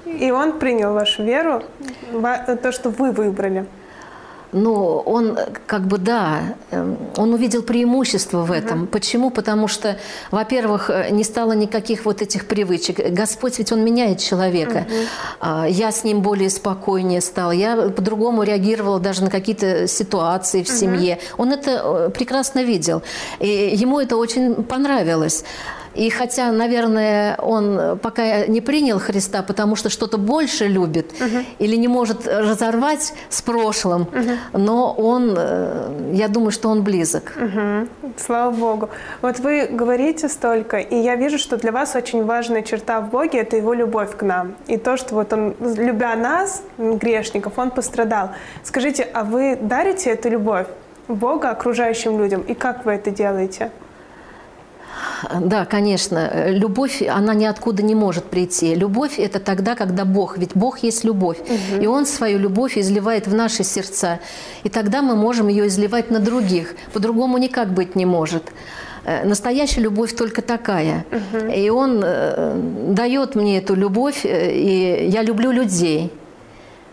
И 0.04 0.30
Он 0.30 0.58
принял 0.58 0.92
вашу 0.92 1.24
веру, 1.24 1.62
то, 2.62 2.72
что 2.72 2.90
вы 2.90 3.10
выбрали. 3.10 3.66
Ну, 4.52 5.02
он 5.04 5.38
как 5.66 5.86
бы, 5.86 5.98
да, 5.98 6.56
эм, 6.70 6.96
он 7.16 7.34
увидел 7.34 7.62
преимущество 7.62 8.42
в 8.42 8.52
этом. 8.52 8.84
Uh-huh. 8.84 8.86
Почему? 8.86 9.30
Потому 9.30 9.68
что, 9.68 9.98
во-первых, 10.30 10.88
э, 10.88 11.10
не 11.10 11.22
стало 11.22 11.52
никаких 11.52 12.06
вот 12.06 12.22
этих 12.22 12.46
привычек. 12.46 12.98
Господь 13.10 13.58
ведь 13.58 13.72
он 13.72 13.84
меняет 13.84 14.20
человека. 14.20 14.86
Uh-huh. 15.40 15.70
Я 15.70 15.92
с 15.92 16.02
ним 16.02 16.22
более 16.22 16.48
спокойнее 16.48 17.20
стала. 17.20 17.50
Я 17.50 17.76
по-другому 17.76 18.42
реагировала 18.42 18.98
даже 18.98 19.22
на 19.22 19.30
какие-то 19.30 19.86
ситуации 19.86 20.62
в 20.62 20.68
uh-huh. 20.68 20.78
семье. 20.78 21.18
Он 21.36 21.52
это 21.52 21.82
э, 21.84 22.10
прекрасно 22.10 22.62
видел. 22.62 23.02
И 23.40 23.76
ему 23.76 24.00
это 24.00 24.16
очень 24.16 24.54
понравилось. 24.64 25.44
И 25.94 26.10
хотя, 26.10 26.52
наверное, 26.52 27.36
он 27.36 27.98
пока 27.98 28.46
не 28.46 28.60
принял 28.60 28.98
Христа, 28.98 29.42
потому 29.42 29.76
что 29.76 29.90
что-то 29.90 30.18
больше 30.18 30.66
любит 30.66 31.12
угу. 31.12 31.44
или 31.58 31.76
не 31.76 31.88
может 31.88 32.26
разорвать 32.26 33.14
с 33.28 33.42
прошлым, 33.42 34.02
угу. 34.02 34.58
но 34.58 34.92
он, 34.92 35.34
э, 35.36 36.12
я 36.14 36.28
думаю, 36.28 36.50
что 36.50 36.68
он 36.68 36.82
близок. 36.82 37.32
Угу. 37.36 38.12
Слава 38.16 38.50
Богу. 38.50 38.90
Вот 39.22 39.38
вы 39.40 39.66
говорите 39.70 40.28
столько, 40.28 40.78
и 40.78 40.96
я 40.96 41.16
вижу, 41.16 41.38
что 41.38 41.56
для 41.56 41.72
вас 41.72 41.96
очень 41.96 42.24
важная 42.24 42.62
черта 42.62 43.00
в 43.00 43.10
Боге– 43.10 43.38
это 43.40 43.56
его 43.56 43.74
любовь 43.74 44.16
к 44.16 44.22
нам. 44.22 44.54
И 44.66 44.76
то, 44.76 44.96
что 44.96 45.14
вот 45.14 45.32
он, 45.32 45.54
любя 45.60 46.14
нас, 46.16 46.62
грешников, 46.78 47.58
он 47.58 47.70
пострадал. 47.70 48.30
Скажите, 48.64 49.08
а 49.12 49.24
вы 49.24 49.58
дарите 49.60 50.10
эту 50.10 50.28
любовь 50.28 50.66
Бога 51.08 51.50
окружающим 51.50 52.18
людям? 52.18 52.42
И 52.42 52.54
как 52.54 52.84
вы 52.84 52.92
это 52.92 53.10
делаете? 53.10 53.70
Да, 55.40 55.64
конечно. 55.64 56.48
Любовь, 56.48 57.02
она 57.02 57.34
ниоткуда 57.34 57.82
не 57.82 57.94
может 57.94 58.24
прийти. 58.24 58.74
Любовь– 58.74 59.18
это 59.18 59.40
тогда, 59.40 59.74
когда 59.74 60.04
Бог, 60.04 60.38
ведь 60.38 60.54
Бог 60.54 60.78
есть 60.78 61.04
любовь. 61.04 61.38
Угу. 61.40 61.82
И 61.82 61.86
Он 61.86 62.06
свою 62.06 62.38
любовь 62.38 62.78
изливает 62.78 63.26
в 63.26 63.34
наши 63.34 63.64
сердца. 63.64 64.20
И 64.64 64.68
тогда 64.68 65.02
мы 65.02 65.16
можем 65.16 65.48
ее 65.48 65.66
изливать 65.66 66.10
на 66.10 66.18
других. 66.18 66.74
По-другому 66.92 67.38
никак 67.38 67.68
быть 67.68 67.94
не 67.96 68.06
может. 68.06 68.44
Э, 69.04 69.24
настоящая 69.24 69.82
любовь 69.82 70.14
только 70.14 70.42
такая. 70.42 71.04
Угу. 71.10 71.52
И 71.52 71.70
Он 71.70 72.00
э, 72.04 72.60
дает 72.88 73.34
мне 73.34 73.58
эту 73.58 73.74
любовь, 73.74 74.24
э, 74.24 74.52
и 74.52 75.08
я 75.08 75.22
люблю 75.22 75.50
людей. 75.50 76.12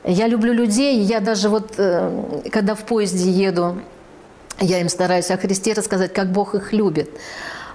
Я 0.06 0.28
люблю 0.28 0.54
людей, 0.54 1.00
я 1.00 1.20
даже 1.20 1.50
вот, 1.50 1.80
когда 2.52 2.76
в 2.76 2.84
поезде 2.86 3.32
еду, 3.32 3.78
я 4.60 4.80
им 4.80 4.88
стараюсь 4.88 5.32
о 5.32 5.38
Христе 5.38 5.74
рассказать, 5.74 6.14
как 6.14 6.32
Бог 6.32 6.54
их 6.54 6.74
любит. 6.74 7.10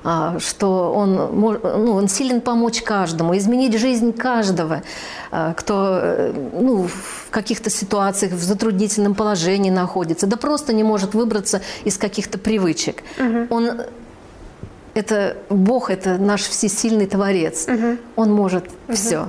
А, 0.02 0.38
что 0.38 0.92
он, 0.95 1.14
ну, 1.14 1.92
он 1.92 2.09
силен 2.09 2.40
помочь 2.40 2.80
каждому, 2.83 3.37
изменить 3.37 3.78
жизнь 3.78 4.12
каждого, 4.12 4.83
а, 5.30 5.52
кто 5.52 6.00
э, 6.02 6.33
ну, 6.59 6.87
в 6.88 7.30
каких-то 7.30 7.69
ситуациях 7.69 8.33
в 8.33 8.42
затруднительном 8.42 9.14
положении 9.14 9.71
находится, 9.71 10.26
да 10.26 10.37
просто 10.37 10.73
не 10.73 10.85
может 10.85 11.14
выбраться 11.14 11.61
из 11.85 11.99
каких-то 11.99 12.38
привычек. 12.38 13.02
Угу. 13.19 13.47
Он 13.50 13.83
это 14.94 15.37
Бог, 15.49 15.90
это 15.90 16.18
наш 16.18 16.42
всесильный 16.42 17.06
Творец. 17.06 17.66
Угу. 17.68 17.97
Он 18.16 18.32
может 18.32 18.64
угу. 18.66 18.94
все. 18.94 19.28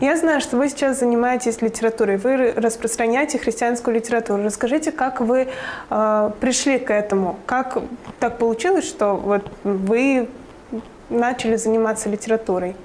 Я 0.00 0.16
знаю, 0.16 0.40
что 0.40 0.56
вы 0.56 0.68
сейчас 0.68 1.00
занимаетесь 1.00 1.60
литературой, 1.62 2.16
вы 2.16 2.52
распространяете 2.52 3.38
христианскую 3.38 3.94
литературу. 3.94 4.42
Расскажите, 4.42 4.92
как 4.92 5.20
вы 5.20 5.48
э, 5.90 6.30
пришли 6.40 6.78
к 6.78 6.90
этому? 6.92 7.38
Как 7.46 7.78
так 8.18 8.38
получилось, 8.38 8.86
что 8.86 9.14
вот 9.16 9.50
вы 9.62 10.28
начали 11.10 11.56
заниматься 11.56 12.08
литературой? 12.08 12.76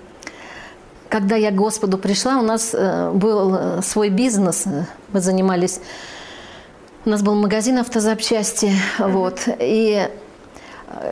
Когда 1.08 1.36
я 1.36 1.52
к 1.52 1.56
Господу 1.56 1.98
пришла, 1.98 2.38
у 2.38 2.44
нас 2.44 2.72
э, 2.74 3.12
был 3.12 3.56
э, 3.56 3.82
свой 3.82 4.10
бизнес, 4.10 4.66
мы 5.12 5.22
занимались, 5.22 5.80
у 7.06 7.10
нас 7.10 7.24
был 7.24 7.34
магазин 7.34 7.80
автозапчасти, 7.80 8.72
mm-hmm. 9.00 9.12
вот, 9.12 9.48
и 9.60 10.08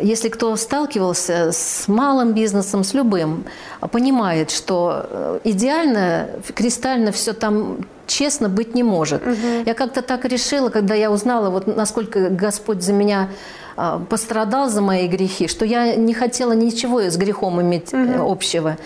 если 0.02 0.30
кто 0.30 0.56
сталкивался 0.56 1.52
с 1.52 1.88
малым 1.88 2.34
бизнесом, 2.34 2.84
с 2.84 2.94
любым, 2.94 3.46
понимает, 3.92 4.52
что 4.52 5.06
э, 5.10 5.40
идеально, 5.44 6.30
кристально 6.56 7.12
все 7.12 7.34
там 7.34 7.86
честно 8.08 8.50
быть 8.50 8.74
не 8.74 8.84
может. 8.84 9.22
Угу. 9.22 9.64
Я 9.66 9.74
как-то 9.74 10.02
так 10.02 10.26
решила, 10.26 10.70
когда 10.70 10.96
я 10.96 11.12
узнала, 11.12 11.50
вот 11.50 11.68
насколько 11.68 12.30
Господь 12.30 12.82
за 12.82 12.94
меня 12.94 13.30
а, 13.76 14.00
пострадал 14.00 14.70
за 14.70 14.82
мои 14.82 15.08
грехи, 15.08 15.48
что 15.48 15.66
я 15.66 15.96
не 15.96 16.14
хотела 16.14 16.54
ничего 16.54 17.02
с 17.02 17.18
грехом 17.18 17.62
иметь 17.62 17.94
угу. 17.94 18.32
общего. 18.32 18.78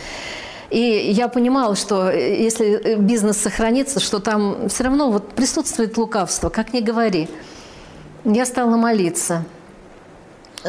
И 0.71 0.79
я 0.79 1.27
понимала, 1.27 1.75
что 1.75 2.09
э, 2.09 2.41
если 2.41 2.95
бизнес 2.95 3.37
сохранится, 3.37 3.99
что 3.99 4.19
там 4.19 4.67
все 4.69 4.85
равно 4.85 5.11
вот 5.11 5.29
присутствует 5.33 5.97
лукавство, 5.97 6.49
как 6.49 6.73
ни 6.73 6.81
говори. 6.81 7.29
Я 8.25 8.45
стала 8.45 8.75
молиться 8.75 9.45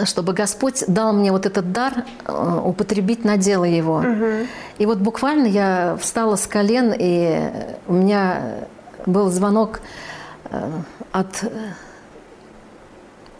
чтобы 0.04 0.32
Господь 0.32 0.84
дал 0.86 1.12
мне 1.12 1.32
вот 1.32 1.46
этот 1.46 1.72
дар 1.72 2.04
э, 2.24 2.60
употребить 2.64 3.24
на 3.24 3.36
дело 3.36 3.64
его. 3.64 3.98
Угу. 3.98 4.46
И 4.78 4.86
вот 4.86 4.98
буквально 4.98 5.46
я 5.46 5.96
встала 6.00 6.36
с 6.36 6.46
колен, 6.46 6.94
и 6.96 7.50
у 7.86 7.92
меня 7.94 8.66
был 9.06 9.30
звонок 9.30 9.80
э, 10.50 10.70
от 11.12 11.44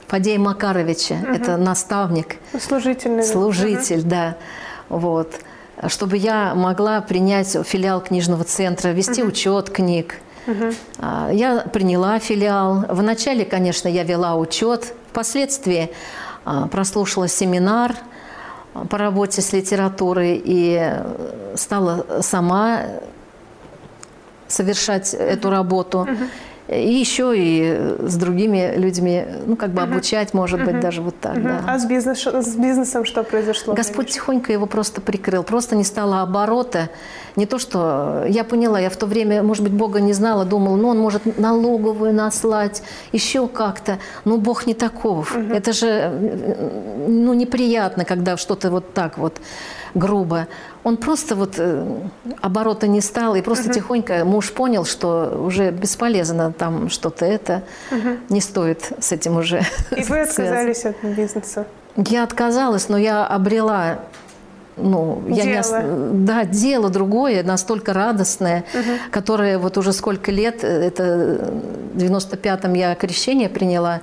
Фадея 0.08 0.38
Макаровича, 0.38 1.14
угу. 1.14 1.32
это 1.32 1.56
наставник. 1.56 2.36
Служитель. 2.60 3.22
Служитель, 3.22 4.00
угу. 4.00 4.08
да. 4.08 4.36
Вот. 4.88 5.32
Чтобы 5.88 6.16
я 6.16 6.54
могла 6.54 7.00
принять 7.00 7.56
филиал 7.64 8.00
книжного 8.02 8.44
центра, 8.44 8.90
вести 8.90 9.22
угу. 9.22 9.30
учет 9.30 9.70
книг. 9.70 10.16
А, 10.98 11.30
Я 11.32 11.60
приняла 11.60 12.18
филиал. 12.18 12.84
Вначале, 12.88 13.44
конечно, 13.44 13.88
я 13.88 14.02
вела 14.02 14.36
учет. 14.36 14.94
Впоследствии 15.10 15.90
прослушала 16.70 17.28
семинар 17.28 17.94
а, 18.74 18.84
по 18.84 18.98
работе 18.98 19.42
с 19.42 19.52
литературой 19.52 20.40
и 20.44 20.78
э, 20.80 21.54
стала 21.56 22.22
сама 22.22 22.82
совершать 24.48 25.14
эту 25.14 25.50
работу. 25.50 26.06
И 26.68 26.92
еще 26.92 27.32
и 27.36 27.96
с 28.06 28.16
другими 28.16 28.74
людьми, 28.76 29.24
ну, 29.46 29.56
как 29.56 29.70
бы 29.70 29.82
обучать, 29.82 30.32
может 30.32 30.64
быть, 30.64 30.78
даже 30.80 31.02
вот 31.02 31.18
так, 31.20 31.42
да. 31.42 31.64
А 31.66 31.78
с, 31.78 31.84
бизнес, 31.84 32.24
с 32.24 32.56
бизнесом 32.56 33.04
что 33.04 33.24
произошло? 33.24 33.74
Господь 33.74 34.10
тихонько 34.10 34.52
его 34.52 34.66
просто 34.66 35.00
прикрыл. 35.00 35.42
Просто 35.42 35.74
не 35.74 35.84
стало 35.84 36.22
оборота. 36.22 36.88
Не 37.34 37.46
то, 37.46 37.58
что... 37.58 38.24
Я 38.28 38.44
поняла, 38.44 38.78
я 38.78 38.90
в 38.90 38.96
то 38.96 39.06
время, 39.06 39.42
может 39.42 39.64
быть, 39.64 39.72
Бога 39.72 40.00
не 40.00 40.12
знала, 40.12 40.44
думала, 40.44 40.76
ну, 40.76 40.88
он 40.88 40.98
может 40.98 41.38
налоговую 41.38 42.14
наслать, 42.14 42.82
еще 43.10 43.48
как-то. 43.48 43.98
Но 44.24 44.38
Бог 44.38 44.66
не 44.66 44.74
таков. 44.74 45.36
Это 45.36 45.72
же, 45.72 46.12
ну, 47.08 47.34
неприятно, 47.34 48.04
когда 48.04 48.36
что-то 48.36 48.70
вот 48.70 48.94
так 48.94 49.18
вот 49.18 49.40
грубо. 49.94 50.48
Он 50.84 50.96
просто 50.96 51.34
вот 51.36 51.54
э, 51.58 51.86
оборота 52.40 52.86
не 52.86 53.00
стал, 53.00 53.34
и 53.34 53.42
просто 53.42 53.72
тихонько 53.72 54.24
муж 54.24 54.52
понял, 54.52 54.84
что 54.84 55.42
уже 55.44 55.70
бесполезно 55.70 56.52
там 56.52 56.88
что-то 56.88 57.24
это, 57.24 57.62
не 58.28 58.40
стоит 58.40 58.92
с 58.98 59.12
этим 59.12 59.36
уже 59.36 59.62
И 59.96 60.02
вы 60.04 60.20
отказались 60.22 60.84
от 60.84 61.02
бизнеса? 61.02 61.66
Я 61.96 62.24
отказалась, 62.24 62.88
но 62.88 62.96
я 62.96 63.26
обрела 63.26 63.98
ну, 64.76 65.22
я 65.28 65.44
не 65.44 65.58
ос- 65.58 65.68
Дело. 65.68 66.08
да, 66.12 66.44
дело 66.46 66.88
другое, 66.88 67.42
настолько 67.42 67.92
радостное, 67.92 68.64
которое 69.10 69.58
вот 69.58 69.76
уже 69.76 69.92
сколько 69.92 70.30
лет, 70.32 70.64
э, 70.64 70.66
это 70.66 71.52
в 71.92 71.98
95-м 71.98 72.72
я 72.72 72.94
крещение 72.94 73.50
приняла, 73.50 74.00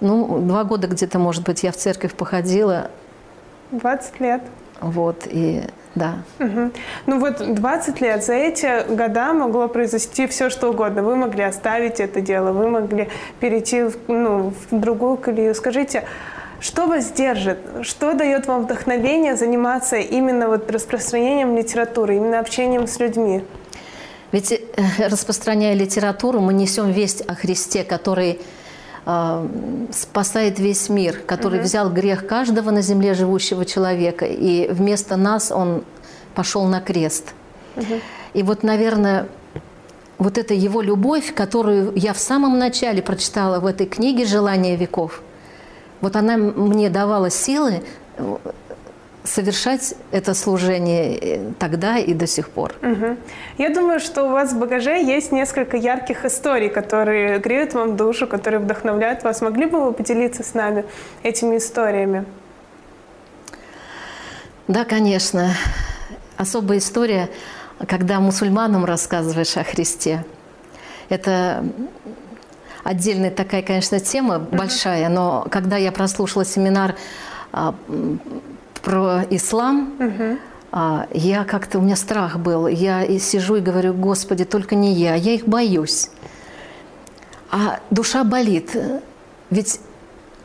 ну, 0.00 0.40
два 0.40 0.64
года 0.64 0.88
где-то, 0.88 1.20
может 1.20 1.44
быть, 1.44 1.62
я 1.62 1.70
в 1.70 1.76
церковь 1.76 2.14
походила, 2.14 2.90
20 3.70 4.20
лет. 4.20 4.42
Вот, 4.80 5.26
и 5.26 5.62
да. 5.94 6.22
Мгм. 6.38 6.72
Ну 7.06 7.18
вот 7.18 7.54
20 7.54 8.00
лет, 8.00 8.24
за 8.24 8.34
эти 8.34 8.88
года 8.88 9.32
могло 9.32 9.68
произойти 9.68 10.26
все, 10.26 10.48
что 10.48 10.70
угодно. 10.70 11.02
Вы 11.02 11.16
могли 11.16 11.42
оставить 11.42 12.00
это 12.00 12.20
дело, 12.20 12.52
вы 12.52 12.70
могли 12.70 13.08
перейти 13.40 13.82
в, 13.82 13.96
ну, 14.08 14.52
в 14.70 14.78
другую 14.78 15.16
колею. 15.16 15.54
Скажите, 15.54 16.04
что 16.60 16.86
вас 16.86 17.10
держит? 17.10 17.58
Что 17.82 18.14
дает 18.14 18.46
вам 18.46 18.64
вдохновение 18.64 19.34
заниматься 19.34 19.96
именно 19.96 20.48
вот 20.48 20.70
распространением 20.70 21.56
литературы, 21.56 22.16
именно 22.16 22.38
общением 22.38 22.86
с 22.86 23.00
людьми? 23.00 23.42
Ведь, 24.30 24.52
э, 24.52 24.60
распространяя 25.08 25.74
литературу, 25.74 26.40
мы 26.40 26.52
несем 26.52 26.92
весть 26.92 27.22
о 27.22 27.34
Христе, 27.34 27.82
который 27.82 28.40
спасает 29.92 30.58
весь 30.58 30.88
мир, 30.88 31.20
который 31.26 31.60
взял 31.60 31.90
грех 31.90 32.26
каждого 32.26 32.70
на 32.70 32.82
земле 32.82 33.14
живущего 33.14 33.64
человека, 33.64 34.26
и 34.26 34.68
вместо 34.70 35.16
нас 35.16 35.50
Он 35.50 35.84
пошел 36.34 36.64
на 36.64 36.80
крест. 36.80 37.34
И 38.34 38.42
вот, 38.42 38.62
наверное, 38.62 39.26
вот 40.18 40.38
эта 40.38 40.54
Его 40.54 40.82
любовь, 40.82 41.34
которую 41.34 41.92
я 41.96 42.12
в 42.12 42.18
самом 42.18 42.58
начале 42.58 43.02
прочитала 43.02 43.58
в 43.58 43.66
этой 43.66 43.86
книге 43.86 44.26
«Желание 44.26 44.76
веков», 44.76 45.22
вот 46.00 46.16
она 46.16 46.36
мне 46.36 46.90
давала 46.90 47.30
силы 47.30 47.82
совершать 49.30 49.94
это 50.10 50.34
служение 50.34 51.16
э, 51.16 51.52
тогда 51.58 51.98
и 51.98 52.14
до 52.14 52.26
сих 52.26 52.50
пор. 52.50 52.74
Мгм. 52.82 53.16
Я 53.58 53.70
думаю, 53.70 54.00
что 54.00 54.24
у 54.24 54.28
вас 54.30 54.52
в 54.52 54.58
багаже 54.58 55.02
есть 55.02 55.32
несколько 55.32 55.76
ярких 55.76 56.24
историй, 56.24 56.68
которые 56.68 57.38
греют 57.38 57.74
вам 57.74 57.96
душу, 57.96 58.26
которые 58.26 58.60
вдохновляют 58.60 59.22
вас. 59.22 59.40
Могли 59.40 59.66
бы 59.66 59.84
вы 59.84 59.92
поделиться 59.92 60.42
с 60.42 60.54
нами 60.54 60.84
этими 61.22 61.56
историями? 61.58 62.24
Да, 64.66 64.84
конечно. 64.84 65.54
Особая 66.36 66.78
история, 66.78 67.28
когда 67.86 68.20
мусульманам 68.20 68.84
рассказываешь 68.84 69.56
о 69.56 69.64
Христе. 69.64 70.24
Это 71.08 71.64
отдельная 72.84 73.30
такая, 73.30 73.62
конечно, 73.62 74.00
тема 74.00 74.38
большая, 74.38 75.08
но 75.08 75.46
когда 75.50 75.76
я 75.76 75.92
прослушала 75.92 76.44
семинар 76.44 76.94
а, 77.52 77.74
про 78.82 79.24
ислам, 79.30 79.94
а, 80.72 81.06
я 81.12 81.44
как-то, 81.44 81.78
у 81.78 81.82
меня 81.82 81.96
страх 81.96 82.38
был. 82.38 82.66
Я 82.68 83.02
и 83.04 83.18
сижу 83.18 83.56
и 83.56 83.60
говорю, 83.60 83.92
Господи, 83.94 84.44
только 84.44 84.74
не 84.76 84.92
я, 84.92 85.14
я 85.14 85.32
их 85.34 85.46
боюсь. 85.46 86.10
А 87.50 87.80
душа 87.90 88.22
болит. 88.22 88.76
Ведь 89.50 89.80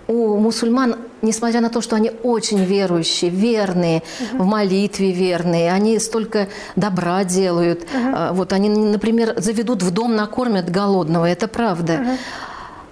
у 0.07 0.37
мусульман, 0.37 0.95
несмотря 1.21 1.61
на 1.61 1.69
то, 1.69 1.81
что 1.81 1.95
они 1.95 2.11
очень 2.23 2.63
верующие, 2.63 3.29
верные, 3.29 4.01
в 4.33 4.45
молитве 4.45 5.11
верные, 5.11 5.71
они 5.71 5.99
столько 5.99 6.47
добра 6.75 7.23
делают. 7.23 7.87
А, 7.93 8.33
Вот 8.33 8.51
они, 8.53 8.69
например, 8.69 9.35
заведут 9.37 9.83
в 9.83 9.91
дом, 9.91 10.15
накормят 10.15 10.69
голодного, 10.71 11.25
это 11.25 11.47
правда. 11.47 12.17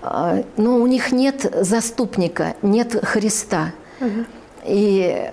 А, 0.04 0.44
Но 0.58 0.78
у 0.78 0.86
них 0.88 1.12
нет 1.12 1.52
заступника, 1.62 2.56
нет 2.62 3.04
Христа. 3.04 3.72
И 4.66 5.32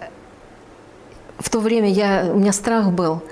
в 1.39 1.49
то 1.51 1.61
время 1.61 1.89
я, 1.89 2.31
у 2.33 2.39
меня 2.39 2.53
страх 2.53 2.91
был, 2.91 3.23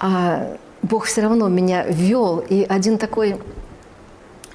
а 0.00 0.56
Бог 0.82 1.04
все 1.04 1.22
равно 1.22 1.48
меня 1.48 1.84
вел. 1.84 2.38
И 2.38 2.64
один 2.64 2.98
такой 2.98 3.40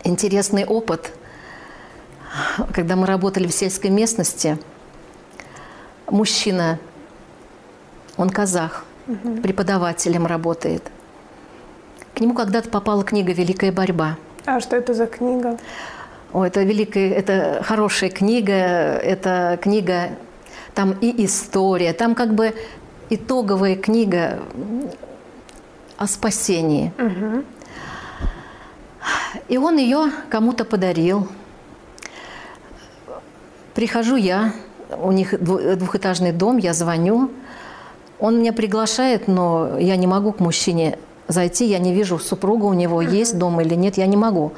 интересный 0.04 0.65
опыт, 0.65 1.12
когда 2.73 2.95
мы 2.95 3.06
работали 3.06 3.47
в 3.47 3.54
сельской 3.54 3.89
местности, 3.89 4.58
мужчина, 6.08 6.80
он 8.17 8.30
казах, 8.30 8.86
преподавателем 9.43 10.25
работает. 10.25 10.84
К 12.13 12.21
нему 12.21 12.34
когда-то 12.34 12.69
попала 12.69 13.04
книга 13.04 13.32
«Великая 13.32 13.71
борьба». 13.71 14.17
А 14.45 14.60
что 14.60 14.75
это 14.75 14.93
за 14.93 15.06
книга? 15.08 15.58
О, 16.32 16.43
это 16.43 16.62
великая, 16.62 17.12
это 17.13 17.62
хорошая 17.63 18.10
книга, 18.10 18.54
это 18.54 19.58
книга, 19.62 20.10
там 20.74 20.96
и 21.02 21.26
история, 21.26 21.94
там 21.94 22.16
как 22.16 22.34
бы 22.34 22.54
итоговая 23.10 23.76
книга 23.76 24.40
о 25.98 26.08
спасении. 26.08 26.92
И 29.48 29.58
он 29.58 29.78
ее 29.78 30.12
кому-то 30.30 30.66
подарил. 30.66 31.28
Прихожу 33.74 34.16
я, 34.16 34.54
у 35.02 35.12
них 35.12 35.34
дву- 35.34 35.76
двухэтажный 35.76 36.32
дом, 36.32 36.58
я 36.58 36.74
звоню. 36.74 37.32
Он 38.20 38.40
меня 38.40 38.52
приглашает, 38.54 39.28
но 39.28 39.78
я 39.80 39.96
не 39.96 40.08
могу 40.08 40.34
к 40.34 40.40
мужчине 40.40 40.98
зайти, 41.28 41.66
я 41.66 41.80
не 41.80 41.94
вижу, 41.94 42.20
супруга 42.20 42.66
у 42.66 42.74
него 42.74 43.02
есть 43.02 43.38
дом 43.38 43.62
или 43.62 43.76
нет, 43.76 43.98
я 43.98 44.08
не 44.08 44.18
могу. 44.18 44.52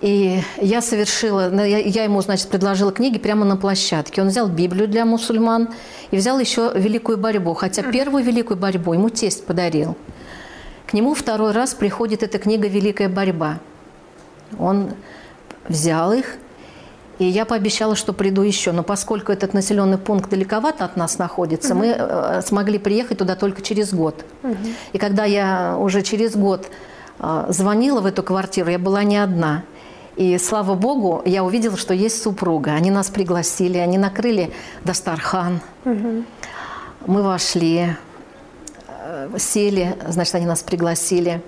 И 0.00 0.40
я 0.56 0.80
совершила, 0.80 1.52
я, 1.62 2.04
ему, 2.04 2.22
значит, 2.22 2.48
предложила 2.48 2.90
книги 2.90 3.18
прямо 3.18 3.44
на 3.44 3.56
площадке. 3.56 4.22
Он 4.22 4.28
взял 4.28 4.48
Библию 4.48 4.88
для 4.88 5.04
мусульман 5.04 5.68
и 6.10 6.16
взял 6.16 6.38
еще 6.38 6.72
«Великую 6.74 7.18
борьбу», 7.18 7.52
хотя 7.52 7.82
первую 7.82 8.24
«Великую 8.24 8.56
борьбу» 8.56 8.94
ему 8.94 9.10
тесть 9.10 9.44
подарил. 9.44 9.96
К 10.86 10.94
нему 10.94 11.12
второй 11.14 11.52
раз 11.52 11.74
приходит 11.74 12.22
эта 12.22 12.38
книга 12.38 12.66
«Великая 12.66 13.10
борьба». 13.10 13.58
Он 14.58 14.92
взял 15.68 16.12
их, 16.14 16.36
и 17.18 17.26
я 17.26 17.44
пообещала, 17.44 17.94
что 17.94 18.14
приду 18.14 18.40
еще. 18.40 18.72
Но 18.72 18.82
поскольку 18.82 19.30
этот 19.30 19.52
населенный 19.52 19.98
пункт 19.98 20.30
далековато 20.30 20.86
от 20.86 20.96
нас 20.96 21.18
находится, 21.18 21.74
мы 21.74 21.88
э, 21.88 22.40
смогли 22.42 22.78
приехать 22.78 23.18
туда 23.18 23.36
только 23.36 23.60
через 23.60 23.92
год. 23.92 24.24
И 24.94 24.98
когда 24.98 25.26
я 25.26 25.76
уже 25.78 26.00
через 26.00 26.34
год 26.34 26.68
э, 27.18 27.44
звонила 27.50 28.00
в 28.00 28.06
эту 28.06 28.22
квартиру, 28.22 28.70
я 28.70 28.78
была 28.78 29.04
не 29.04 29.18
одна. 29.18 29.64
И 30.16 30.36
слава 30.38 30.74
богу, 30.74 31.22
я 31.24 31.44
увидела, 31.44 31.76
что 31.76 31.94
есть 31.94 32.22
супруга. 32.22 32.72
Они 32.72 32.90
нас 32.90 33.08
пригласили, 33.08 33.78
они 33.78 33.98
накрыли 33.98 34.52
Дастархан. 34.84 35.60
Мы 35.84 37.22
вошли, 37.22 37.96
э, 38.88 39.30
сели, 39.38 39.96
значит, 40.08 40.34
они 40.34 40.46
нас 40.46 40.62
пригласили. 40.62 41.42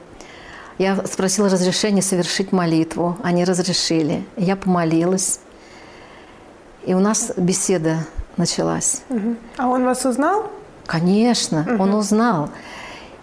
Я 0.78 0.96
спросила 1.06 1.48
разрешения 1.48 2.02
совершить 2.02 2.52
молитву. 2.52 3.16
Они 3.22 3.44
разрешили. 3.44 4.24
Я 4.36 4.56
помолилась. 4.56 5.40
И 6.84 6.94
у 6.94 7.00
нас 7.00 7.32
беседа 7.36 7.98
началась. 8.36 9.02
А 9.58 9.68
он 9.68 9.84
вас 9.84 10.04
узнал? 10.04 10.50
Конечно, 10.86 11.66
он 11.78 11.94
узнал. 11.94 12.48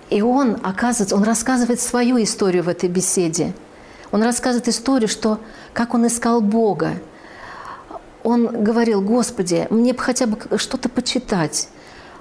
И 0.10 0.21
он, 0.21 0.58
оказывается, 0.63 1.15
он 1.15 1.23
рассказывает 1.23 1.80
свою 1.80 2.21
историю 2.21 2.63
в 2.63 2.69
этой 2.69 2.89
беседе. 2.89 3.54
Он 4.12 4.24
рассказывает 4.24 4.67
историю, 4.67 5.08
что 5.08 5.39
как 5.74 5.93
он 5.93 6.08
искал 6.08 6.41
Бога. 6.41 6.93
Он 8.24 8.63
говорил, 8.63 9.02
Господи, 9.02 9.67
мне 9.69 9.93
бы 9.93 10.00
хотя 10.00 10.26
бы 10.26 10.58
что-то 10.58 10.89
почитать. 10.89 11.69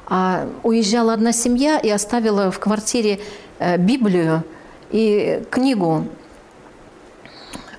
А 0.06 0.48
уезжала 0.62 1.12
одна 1.12 1.32
семья 1.32 1.78
и 1.78 1.88
оставила 1.90 2.50
в 2.50 2.58
квартире 2.58 3.20
э, 3.58 3.76
Библию 3.76 4.42
и 4.90 5.42
книгу 5.50 6.06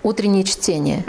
«Утреннее 0.03 0.43
чтение». 0.43 1.03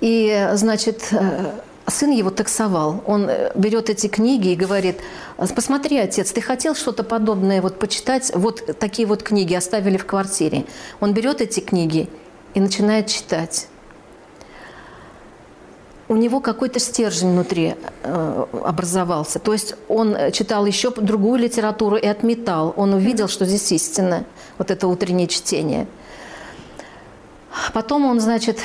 И, 0.00 0.48
значит, 0.54 1.08
э, 1.12 1.52
сын 1.90 2.10
его 2.10 2.30
таксовал. 2.30 3.02
Он 3.06 3.28
э, 3.28 3.52
берет 3.54 3.90
эти 3.90 4.06
книги 4.06 4.48
и 4.48 4.56
говорит, 4.56 5.00
посмотри, 5.36 5.98
отец, 5.98 6.32
ты 6.32 6.40
хотел 6.40 6.74
что-то 6.74 7.02
подобное 7.02 7.60
вот 7.60 7.78
почитать? 7.78 8.32
Вот 8.34 8.78
такие 8.78 9.06
вот 9.06 9.22
книги 9.22 9.54
оставили 9.54 9.96
в 9.96 10.06
квартире. 10.06 10.64
Он 11.00 11.12
берет 11.12 11.40
эти 11.40 11.60
книги 11.60 12.08
и 12.54 12.60
начинает 12.60 13.06
читать. 13.08 13.68
У 16.08 16.16
него 16.16 16.40
какой-то 16.40 16.80
стержень 16.80 17.32
внутри 17.32 17.76
э, 18.02 18.44
образовался. 18.64 19.38
То 19.38 19.52
есть 19.52 19.74
он 19.88 20.16
читал 20.32 20.66
еще 20.66 20.90
другую 20.90 21.40
литературу 21.40 21.96
и 21.96 22.06
отметал. 22.06 22.74
Он 22.76 22.94
увидел, 22.94 23.28
что 23.28 23.44
здесь 23.44 23.70
истина, 23.72 24.24
вот 24.58 24.70
это 24.70 24.88
утреннее 24.88 25.28
чтение– 25.28 25.86
Потом 27.72 28.06
он, 28.06 28.20
значит, 28.20 28.58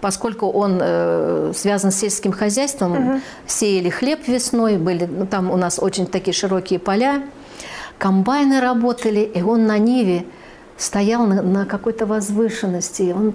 поскольку 0.00 0.46
он 0.46 0.78
э, 0.80 1.52
связан 1.54 1.90
с 1.90 1.96
сельским 1.96 2.32
хозяйством, 2.32 2.92
угу. 2.92 3.20
сеяли 3.46 3.90
хлеб 3.90 4.26
весной, 4.26 4.78
были, 4.78 5.04
ну, 5.04 5.26
там 5.26 5.50
у 5.50 5.56
нас 5.56 5.78
очень 5.78 6.06
такие 6.06 6.32
широкие 6.32 6.78
поля, 6.78 7.22
комбайны 7.98 8.60
работали, 8.60 9.20
и 9.20 9.42
он 9.42 9.66
на 9.66 9.78
Ниве 9.78 10.24
стоял 10.78 11.26
на, 11.26 11.42
на 11.42 11.66
какой-то 11.66 12.06
возвышенности, 12.06 13.12
он 13.14 13.34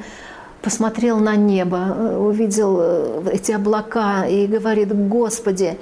посмотрел 0.64 1.20
на 1.20 1.36
небо, 1.36 1.96
э, 1.96 2.18
увидел 2.18 2.78
э, 2.80 3.30
эти 3.34 3.52
облака 3.52 4.26
и 4.26 4.48
говорит, 4.48 4.92
Господи, 5.08 5.78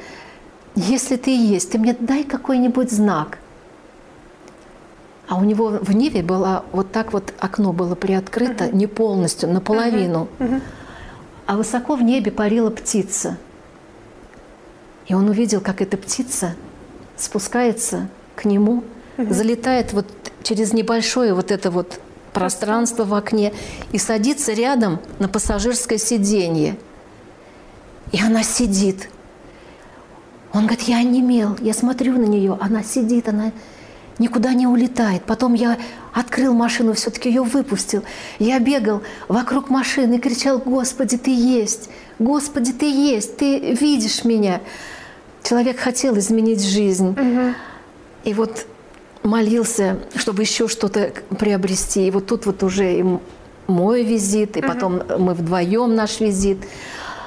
если 0.75 1.15
ты 1.15 1.35
есть, 1.35 1.71
ты 1.71 1.77
мне 1.77 1.95
дай 1.97 2.23
какой-нибудь 2.25 2.91
знак. 2.91 3.37
А 5.27 5.35
у 5.35 5.43
него 5.43 5.69
в 5.81 5.93
Ниве 5.93 6.21
было 6.21 6.65
вот 6.71 6.91
так 6.91 7.13
вот 7.13 7.33
окно 7.39 7.71
было 7.71 7.95
приоткрыто, 7.95 8.65
uh-huh. 8.65 8.75
не 8.75 8.87
полностью, 8.87 9.49
наполовину. 9.49 10.27
Uh-huh. 10.39 10.49
Uh-huh. 10.49 10.61
А 11.45 11.55
высоко 11.55 11.95
в 11.95 12.01
небе 12.01 12.31
парила 12.31 12.69
птица. 12.69 13.37
И 15.07 15.13
он 15.13 15.29
увидел, 15.29 15.61
как 15.61 15.81
эта 15.81 15.97
птица 15.97 16.55
спускается 17.15 18.09
к 18.35 18.45
нему, 18.45 18.83
uh-huh. 19.17 19.33
залетает 19.33 19.93
вот 19.93 20.07
через 20.43 20.73
небольшое 20.73 21.33
вот 21.33 21.51
это 21.51 21.71
вот 21.71 21.99
пространство 22.33 23.05
в 23.05 23.13
окне 23.13 23.53
и 23.91 23.97
садится 23.97 24.51
рядом 24.53 24.99
на 25.19 25.29
пассажирское 25.29 25.97
сиденье. 25.97 26.77
И 28.11 28.21
она 28.21 28.43
сидит. 28.43 29.09
Он 30.51 30.67
говорит, 30.67 30.87
я 30.87 30.97
онемел, 30.97 31.57
я 31.61 31.73
смотрю 31.73 32.13
на 32.13 32.25
нее, 32.25 32.57
она 32.59 32.83
сидит, 32.83 33.27
она 33.27 33.51
никуда 34.19 34.53
не 34.53 34.67
улетает. 34.67 35.23
Потом 35.23 35.53
я 35.53 35.77
открыл 36.13 36.53
машину, 36.53 36.93
все-таки 36.93 37.29
ее 37.29 37.43
выпустил. 37.43 38.03
Я 38.39 38.59
бегал 38.59 39.01
вокруг 39.27 39.69
машины 39.69 40.15
и 40.15 40.19
кричал, 40.19 40.59
Господи, 40.59 41.17
Ты 41.17 41.31
есть! 41.31 41.89
Господи, 42.19 42.71
Ты 42.71 42.91
есть! 42.91 43.37
Ты 43.37 43.73
видишь 43.73 44.23
меня! 44.23 44.61
Человек 45.43 45.79
хотел 45.79 46.17
изменить 46.17 46.63
жизнь. 46.63 47.09
Угу. 47.09 47.53
И 48.23 48.33
вот 48.33 48.65
молился, 49.23 49.99
чтобы 50.15 50.43
еще 50.43 50.67
что-то 50.67 51.11
приобрести. 51.37 52.07
И 52.07 52.11
вот 52.11 52.27
тут 52.27 52.45
вот 52.45 52.63
уже 52.63 52.99
и 52.99 53.05
мой 53.67 54.03
визит, 54.03 54.57
и 54.57 54.59
угу. 54.59 54.67
потом 54.67 55.01
мы 55.19 55.33
вдвоем 55.33 55.95
наш 55.95 56.19
визит. 56.19 56.59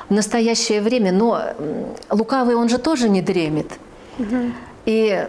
В 0.08 0.12
настоящее 0.12 0.82
время, 0.82 1.10
но 1.10 1.42
лукавый 2.10 2.54
он 2.54 2.68
же 2.68 2.78
тоже 2.78 3.08
не 3.08 3.22
дремет. 3.22 3.66
Угу. 4.20 4.52
И 4.86 5.26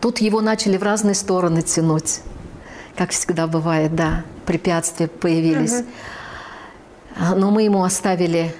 Тут 0.00 0.18
его 0.18 0.40
начали 0.40 0.76
в 0.76 0.82
разные 0.82 1.14
стороны 1.14 1.62
тянуть. 1.62 2.20
Как 2.96 3.10
всегда 3.10 3.46
бывает, 3.46 3.94
да, 3.94 4.24
препятствия 4.46 5.06
появились. 5.08 5.72
Угу. 5.72 7.36
Но 7.36 7.50
мы 7.50 7.62
ему 7.62 7.82
оставили, 7.82 8.54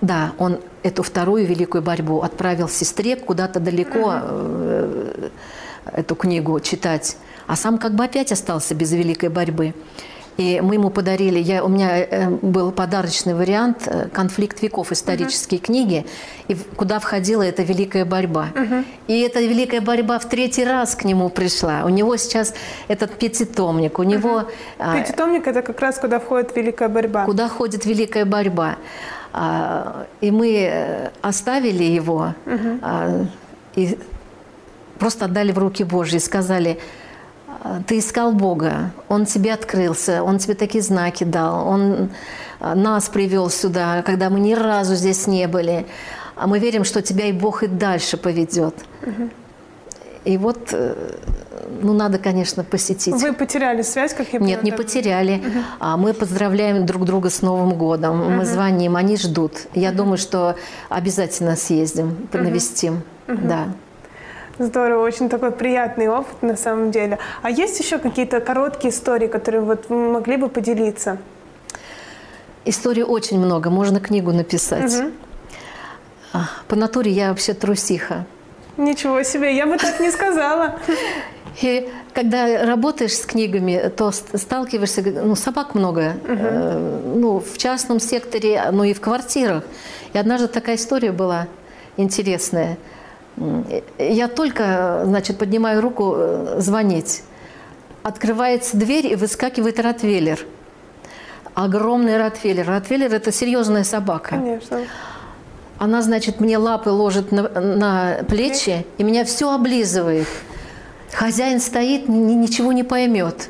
да, 0.00 0.32
он 0.38 0.60
эту 0.82 1.02
вторую 1.02 1.46
великую 1.46 1.82
борьбу 1.82 2.22
отправил 2.22 2.68
сестре 2.68 3.16
куда-то 3.16 3.60
далеко 3.60 4.14
угу. 4.14 5.30
эту 5.92 6.14
книгу 6.14 6.58
читать, 6.60 7.16
а 7.46 7.56
сам 7.56 7.78
как 7.78 7.94
бы 7.94 8.04
опять 8.04 8.32
остался 8.32 8.74
без 8.74 8.92
великой 8.92 9.28
борьбы. 9.28 9.74
И 10.40 10.62
мы 10.62 10.76
ему 10.76 10.88
подарили, 10.88 11.38
я, 11.38 11.62
у 11.62 11.68
меня 11.68 11.98
э, 11.98 12.30
был 12.30 12.72
подарочный 12.72 13.34
вариант 13.34 13.86
э, 13.86 14.08
«Конфликт 14.08 14.62
веков» 14.62 14.90
исторические 14.90 15.60
uh-huh. 15.60 15.66
книги, 15.66 16.06
и 16.48 16.54
куда 16.54 16.98
входила 16.98 17.42
эта 17.42 17.62
великая 17.62 18.06
борьба. 18.06 18.48
Uh-huh. 18.54 18.84
И 19.06 19.20
эта 19.20 19.40
великая 19.40 19.82
борьба 19.82 20.18
в 20.18 20.26
третий 20.26 20.64
раз 20.64 20.94
к 20.94 21.04
нему 21.04 21.28
пришла. 21.28 21.82
У 21.84 21.90
него 21.90 22.16
сейчас 22.16 22.54
этот 22.88 23.18
пятитомник, 23.18 23.98
у 23.98 24.02
него... 24.02 24.44
Uh-huh. 24.78 25.02
Пятитомник– 25.02 25.46
это 25.46 25.60
как 25.60 25.78
раз 25.78 25.98
куда 25.98 26.18
входит 26.18 26.56
великая 26.56 26.88
борьба. 26.88 27.26
Куда 27.26 27.46
входит 27.48 27.84
великая 27.84 28.24
борьба. 28.24 28.76
А, 29.34 30.06
и 30.22 30.30
мы 30.30 30.56
э, 30.56 31.10
оставили 31.20 31.84
его 31.84 32.32
uh-huh. 32.46 33.26
и 33.76 33.98
просто 34.98 35.26
отдали 35.26 35.52
в 35.52 35.58
руки 35.58 35.84
Божьи 35.84 36.16
и 36.16 36.20
сказали– 36.20 36.78
ты 37.86 37.98
искал 37.98 38.32
Бога, 38.32 38.92
Он 39.08 39.26
тебе 39.26 39.52
открылся, 39.52 40.22
Он 40.22 40.38
тебе 40.38 40.54
такие 40.54 40.82
знаки 40.82 41.24
дал, 41.24 41.66
Он 41.66 42.10
а, 42.58 42.74
нас 42.74 43.08
привел 43.08 43.50
сюда, 43.50 44.02
когда 44.02 44.30
мы 44.30 44.40
ни 44.40 44.54
разу 44.54 44.94
здесь 44.94 45.26
не 45.26 45.46
были. 45.48 45.86
А 46.36 46.46
мы 46.46 46.58
верим, 46.58 46.84
что 46.84 47.02
тебя 47.02 47.26
и 47.26 47.32
Бог 47.32 47.62
и 47.62 47.66
дальше 47.66 48.16
поведет. 48.16 48.74
Угу. 49.02 49.30
И 50.24 50.36
вот, 50.36 50.68
э, 50.72 50.94
ну, 51.82 51.92
надо, 51.94 52.18
конечно, 52.18 52.62
посетить. 52.62 53.14
Вы 53.14 53.32
потеряли 53.32 53.82
связь, 53.82 54.12
как 54.14 54.32
я 54.32 54.38
поняла? 54.38 54.54
Нет, 54.54 54.62
не 54.62 54.72
потеряли. 54.72 55.38
Угу. 55.38 55.58
А 55.80 55.96
мы 55.96 56.12
поздравляем 56.12 56.84
друг 56.86 57.04
друга 57.04 57.30
с 57.30 57.42
Новым 57.42 57.74
годом. 57.74 58.20
Угу. 58.20 58.30
Мы 58.30 58.44
звоним, 58.44 58.96
они 58.96 59.16
ждут. 59.16 59.52
Я 59.74 59.90
угу. 59.90 59.98
думаю, 59.98 60.18
что 60.18 60.56
обязательно 60.88 61.56
съездим, 61.56 62.28
навестим. 62.32 63.02
Угу. 63.28 63.38
Да. 63.42 63.64
Здорово, 64.60 65.06
очень 65.06 65.30
такой 65.30 65.52
приятный 65.52 66.08
опыт 66.08 66.42
на 66.42 66.54
самом 66.54 66.90
деле. 66.90 67.18
А 67.40 67.50
есть 67.50 67.80
еще 67.80 67.96
какие-то 67.96 68.40
короткие 68.40 68.92
истории, 68.92 69.26
которые 69.26 69.62
вот 69.62 69.86
вы 69.88 70.12
могли 70.12 70.36
бы 70.36 70.50
поделиться? 70.50 71.16
Историй 72.66 73.02
очень 73.02 73.38
много, 73.38 73.70
можно 73.70 74.00
книгу 74.00 74.32
написать. 74.32 74.92
Угу. 74.92 76.42
По 76.68 76.76
натуре 76.76 77.10
я 77.10 77.30
вообще 77.30 77.54
трусиха. 77.54 78.26
Ничего 78.76 79.22
себе, 79.22 79.56
я 79.56 79.64
бы 79.64 79.78
так 79.78 79.98
не 79.98 80.10
сказала. 80.10 80.78
И 81.62 81.90
когда 82.12 82.66
работаешь 82.66 83.16
с 83.16 83.24
книгами, 83.24 83.90
то 83.96 84.10
сталкиваешься, 84.10 85.00
ну, 85.02 85.36
собак 85.36 85.74
много, 85.74 86.16
угу. 86.22 86.34
э, 86.38 87.00
ну, 87.16 87.40
в 87.40 87.56
частном 87.56 87.98
секторе, 87.98 88.62
ну 88.72 88.84
и 88.84 88.92
в 88.92 89.00
квартирах. 89.00 89.64
И 90.12 90.18
однажды 90.18 90.48
такая 90.48 90.76
история 90.76 91.12
была 91.12 91.48
интересная– 91.96 92.76
я 93.98 94.28
только, 94.28 95.02
значит, 95.04 95.38
поднимаю 95.38 95.80
руку 95.80 96.14
э, 96.16 96.56
звонить. 96.58 97.22
Открывается 98.02 98.76
дверь 98.76 99.06
и 99.06 99.14
выскакивает 99.14 99.78
ротвейлер. 99.80 100.40
Огромный 101.54 102.18
ротвейлер. 102.18 102.66
Ротвейлер– 102.66 103.14
это 103.14 103.32
серьезная 103.32 103.84
собака. 103.84 104.30
Конечно. 104.30 104.80
Она, 105.78 106.02
значит, 106.02 106.40
мне 106.40 106.58
лапы 106.58 106.90
ложит 106.90 107.32
на, 107.32 107.48
на 107.48 108.18
плечи 108.28 108.84
и 108.98 109.02
меня 109.02 109.24
все 109.24 109.54
облизывает. 109.54 110.28
Хозяин 111.12 111.60
стоит, 111.60 112.08
ни, 112.08 112.34
ничего 112.34 112.72
не 112.72 112.84
поймет, 112.84 113.48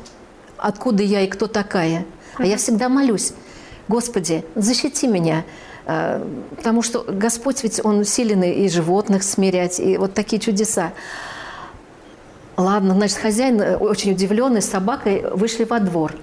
откуда 0.57 1.03
я 1.03 1.21
и 1.21 1.27
кто 1.27 1.47
такая. 1.47 2.05
А 2.37 2.45
я 2.45 2.57
всегда 2.57 2.89
молюсь. 2.89 3.33
Господи, 3.87 4.45
защити 4.55 5.07
меня. 5.07 5.43
Э, 5.85 6.23
потому 6.55 6.81
что 6.81 7.03
Господь 7.07 7.63
ведь, 7.63 7.83
Он 7.83 8.03
силен 8.05 8.43
и 8.43 8.67
животных 8.69 9.23
смирять, 9.23 9.79
и 9.79 9.97
вот 9.97 10.13
такие 10.13 10.39
чудеса. 10.39 10.93
Ладно, 12.57 12.93
значит, 12.93 13.17
хозяин, 13.17 13.61
э, 13.61 13.77
очень 13.77 14.11
удивленный, 14.11 14.61
с 14.61 14.69
собакой 14.69 15.23
вышли 15.33 15.63
во 15.63 15.79
двор. 15.79 16.13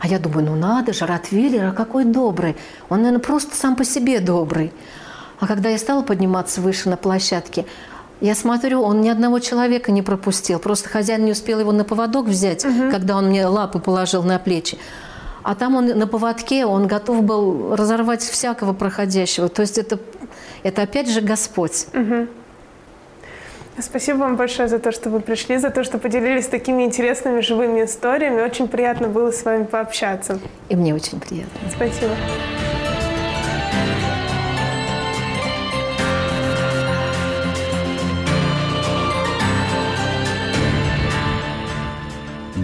А 0.00 0.06
я 0.06 0.18
думаю, 0.18 0.46
ну 0.46 0.56
надо 0.56 0.92
же, 0.92 1.06
Ротвейлер, 1.06 1.64
а 1.64 1.72
какой 1.72 2.04
добрый. 2.04 2.56
Он, 2.88 2.98
наверное, 2.98 3.20
просто 3.20 3.56
сам 3.56 3.74
по 3.74 3.84
себе 3.84 4.20
добрый. 4.20 4.72
А 5.40 5.46
когда 5.46 5.68
я 5.68 5.78
стала 5.78 6.02
подниматься 6.02 6.60
выше 6.60 6.88
на 6.88 6.96
площадке, 6.96 7.66
я 8.20 8.34
смотрю, 8.34 8.82
он 8.82 9.00
ни 9.00 9.08
одного 9.08 9.38
человека 9.38 9.92
не 9.92 10.02
пропустил. 10.02 10.58
Просто 10.58 10.88
хозяин 10.88 11.24
не 11.24 11.32
успел 11.32 11.60
его 11.60 11.72
на 11.72 11.84
поводок 11.84 12.26
взять, 12.26 12.64
угу. 12.64 12.90
когда 12.90 13.16
он 13.16 13.26
мне 13.26 13.46
лапы 13.46 13.78
положил 13.78 14.22
на 14.22 14.38
плечи. 14.38 14.78
А 15.48 15.54
там 15.54 15.76
он 15.76 15.86
на 15.86 16.06
поводке, 16.06 16.66
он 16.66 16.86
готов 16.86 17.22
был 17.22 17.74
разорвать 17.74 18.20
всякого 18.20 18.74
проходящего. 18.74 19.48
То 19.48 19.62
есть 19.62 19.78
это, 19.78 19.98
это 20.62 20.82
опять 20.82 21.08
же 21.08 21.22
Господь. 21.22 21.86
Угу. 21.94 22.26
Спасибо 23.80 24.18
вам 24.18 24.36
большое 24.36 24.68
за 24.68 24.78
то, 24.78 24.92
что 24.92 25.08
вы 25.08 25.20
пришли, 25.20 25.56
за 25.56 25.70
то, 25.70 25.84
что 25.84 25.96
поделились 25.96 26.48
такими 26.48 26.82
интересными 26.82 27.40
живыми 27.40 27.82
историями. 27.86 28.42
Очень 28.42 28.68
приятно 28.68 29.08
было 29.08 29.30
с 29.30 29.42
вами 29.42 29.64
пообщаться. 29.64 30.38
И 30.68 30.76
мне 30.76 30.94
очень 30.94 31.18
приятно. 31.18 31.70
Спасибо. 31.74 32.12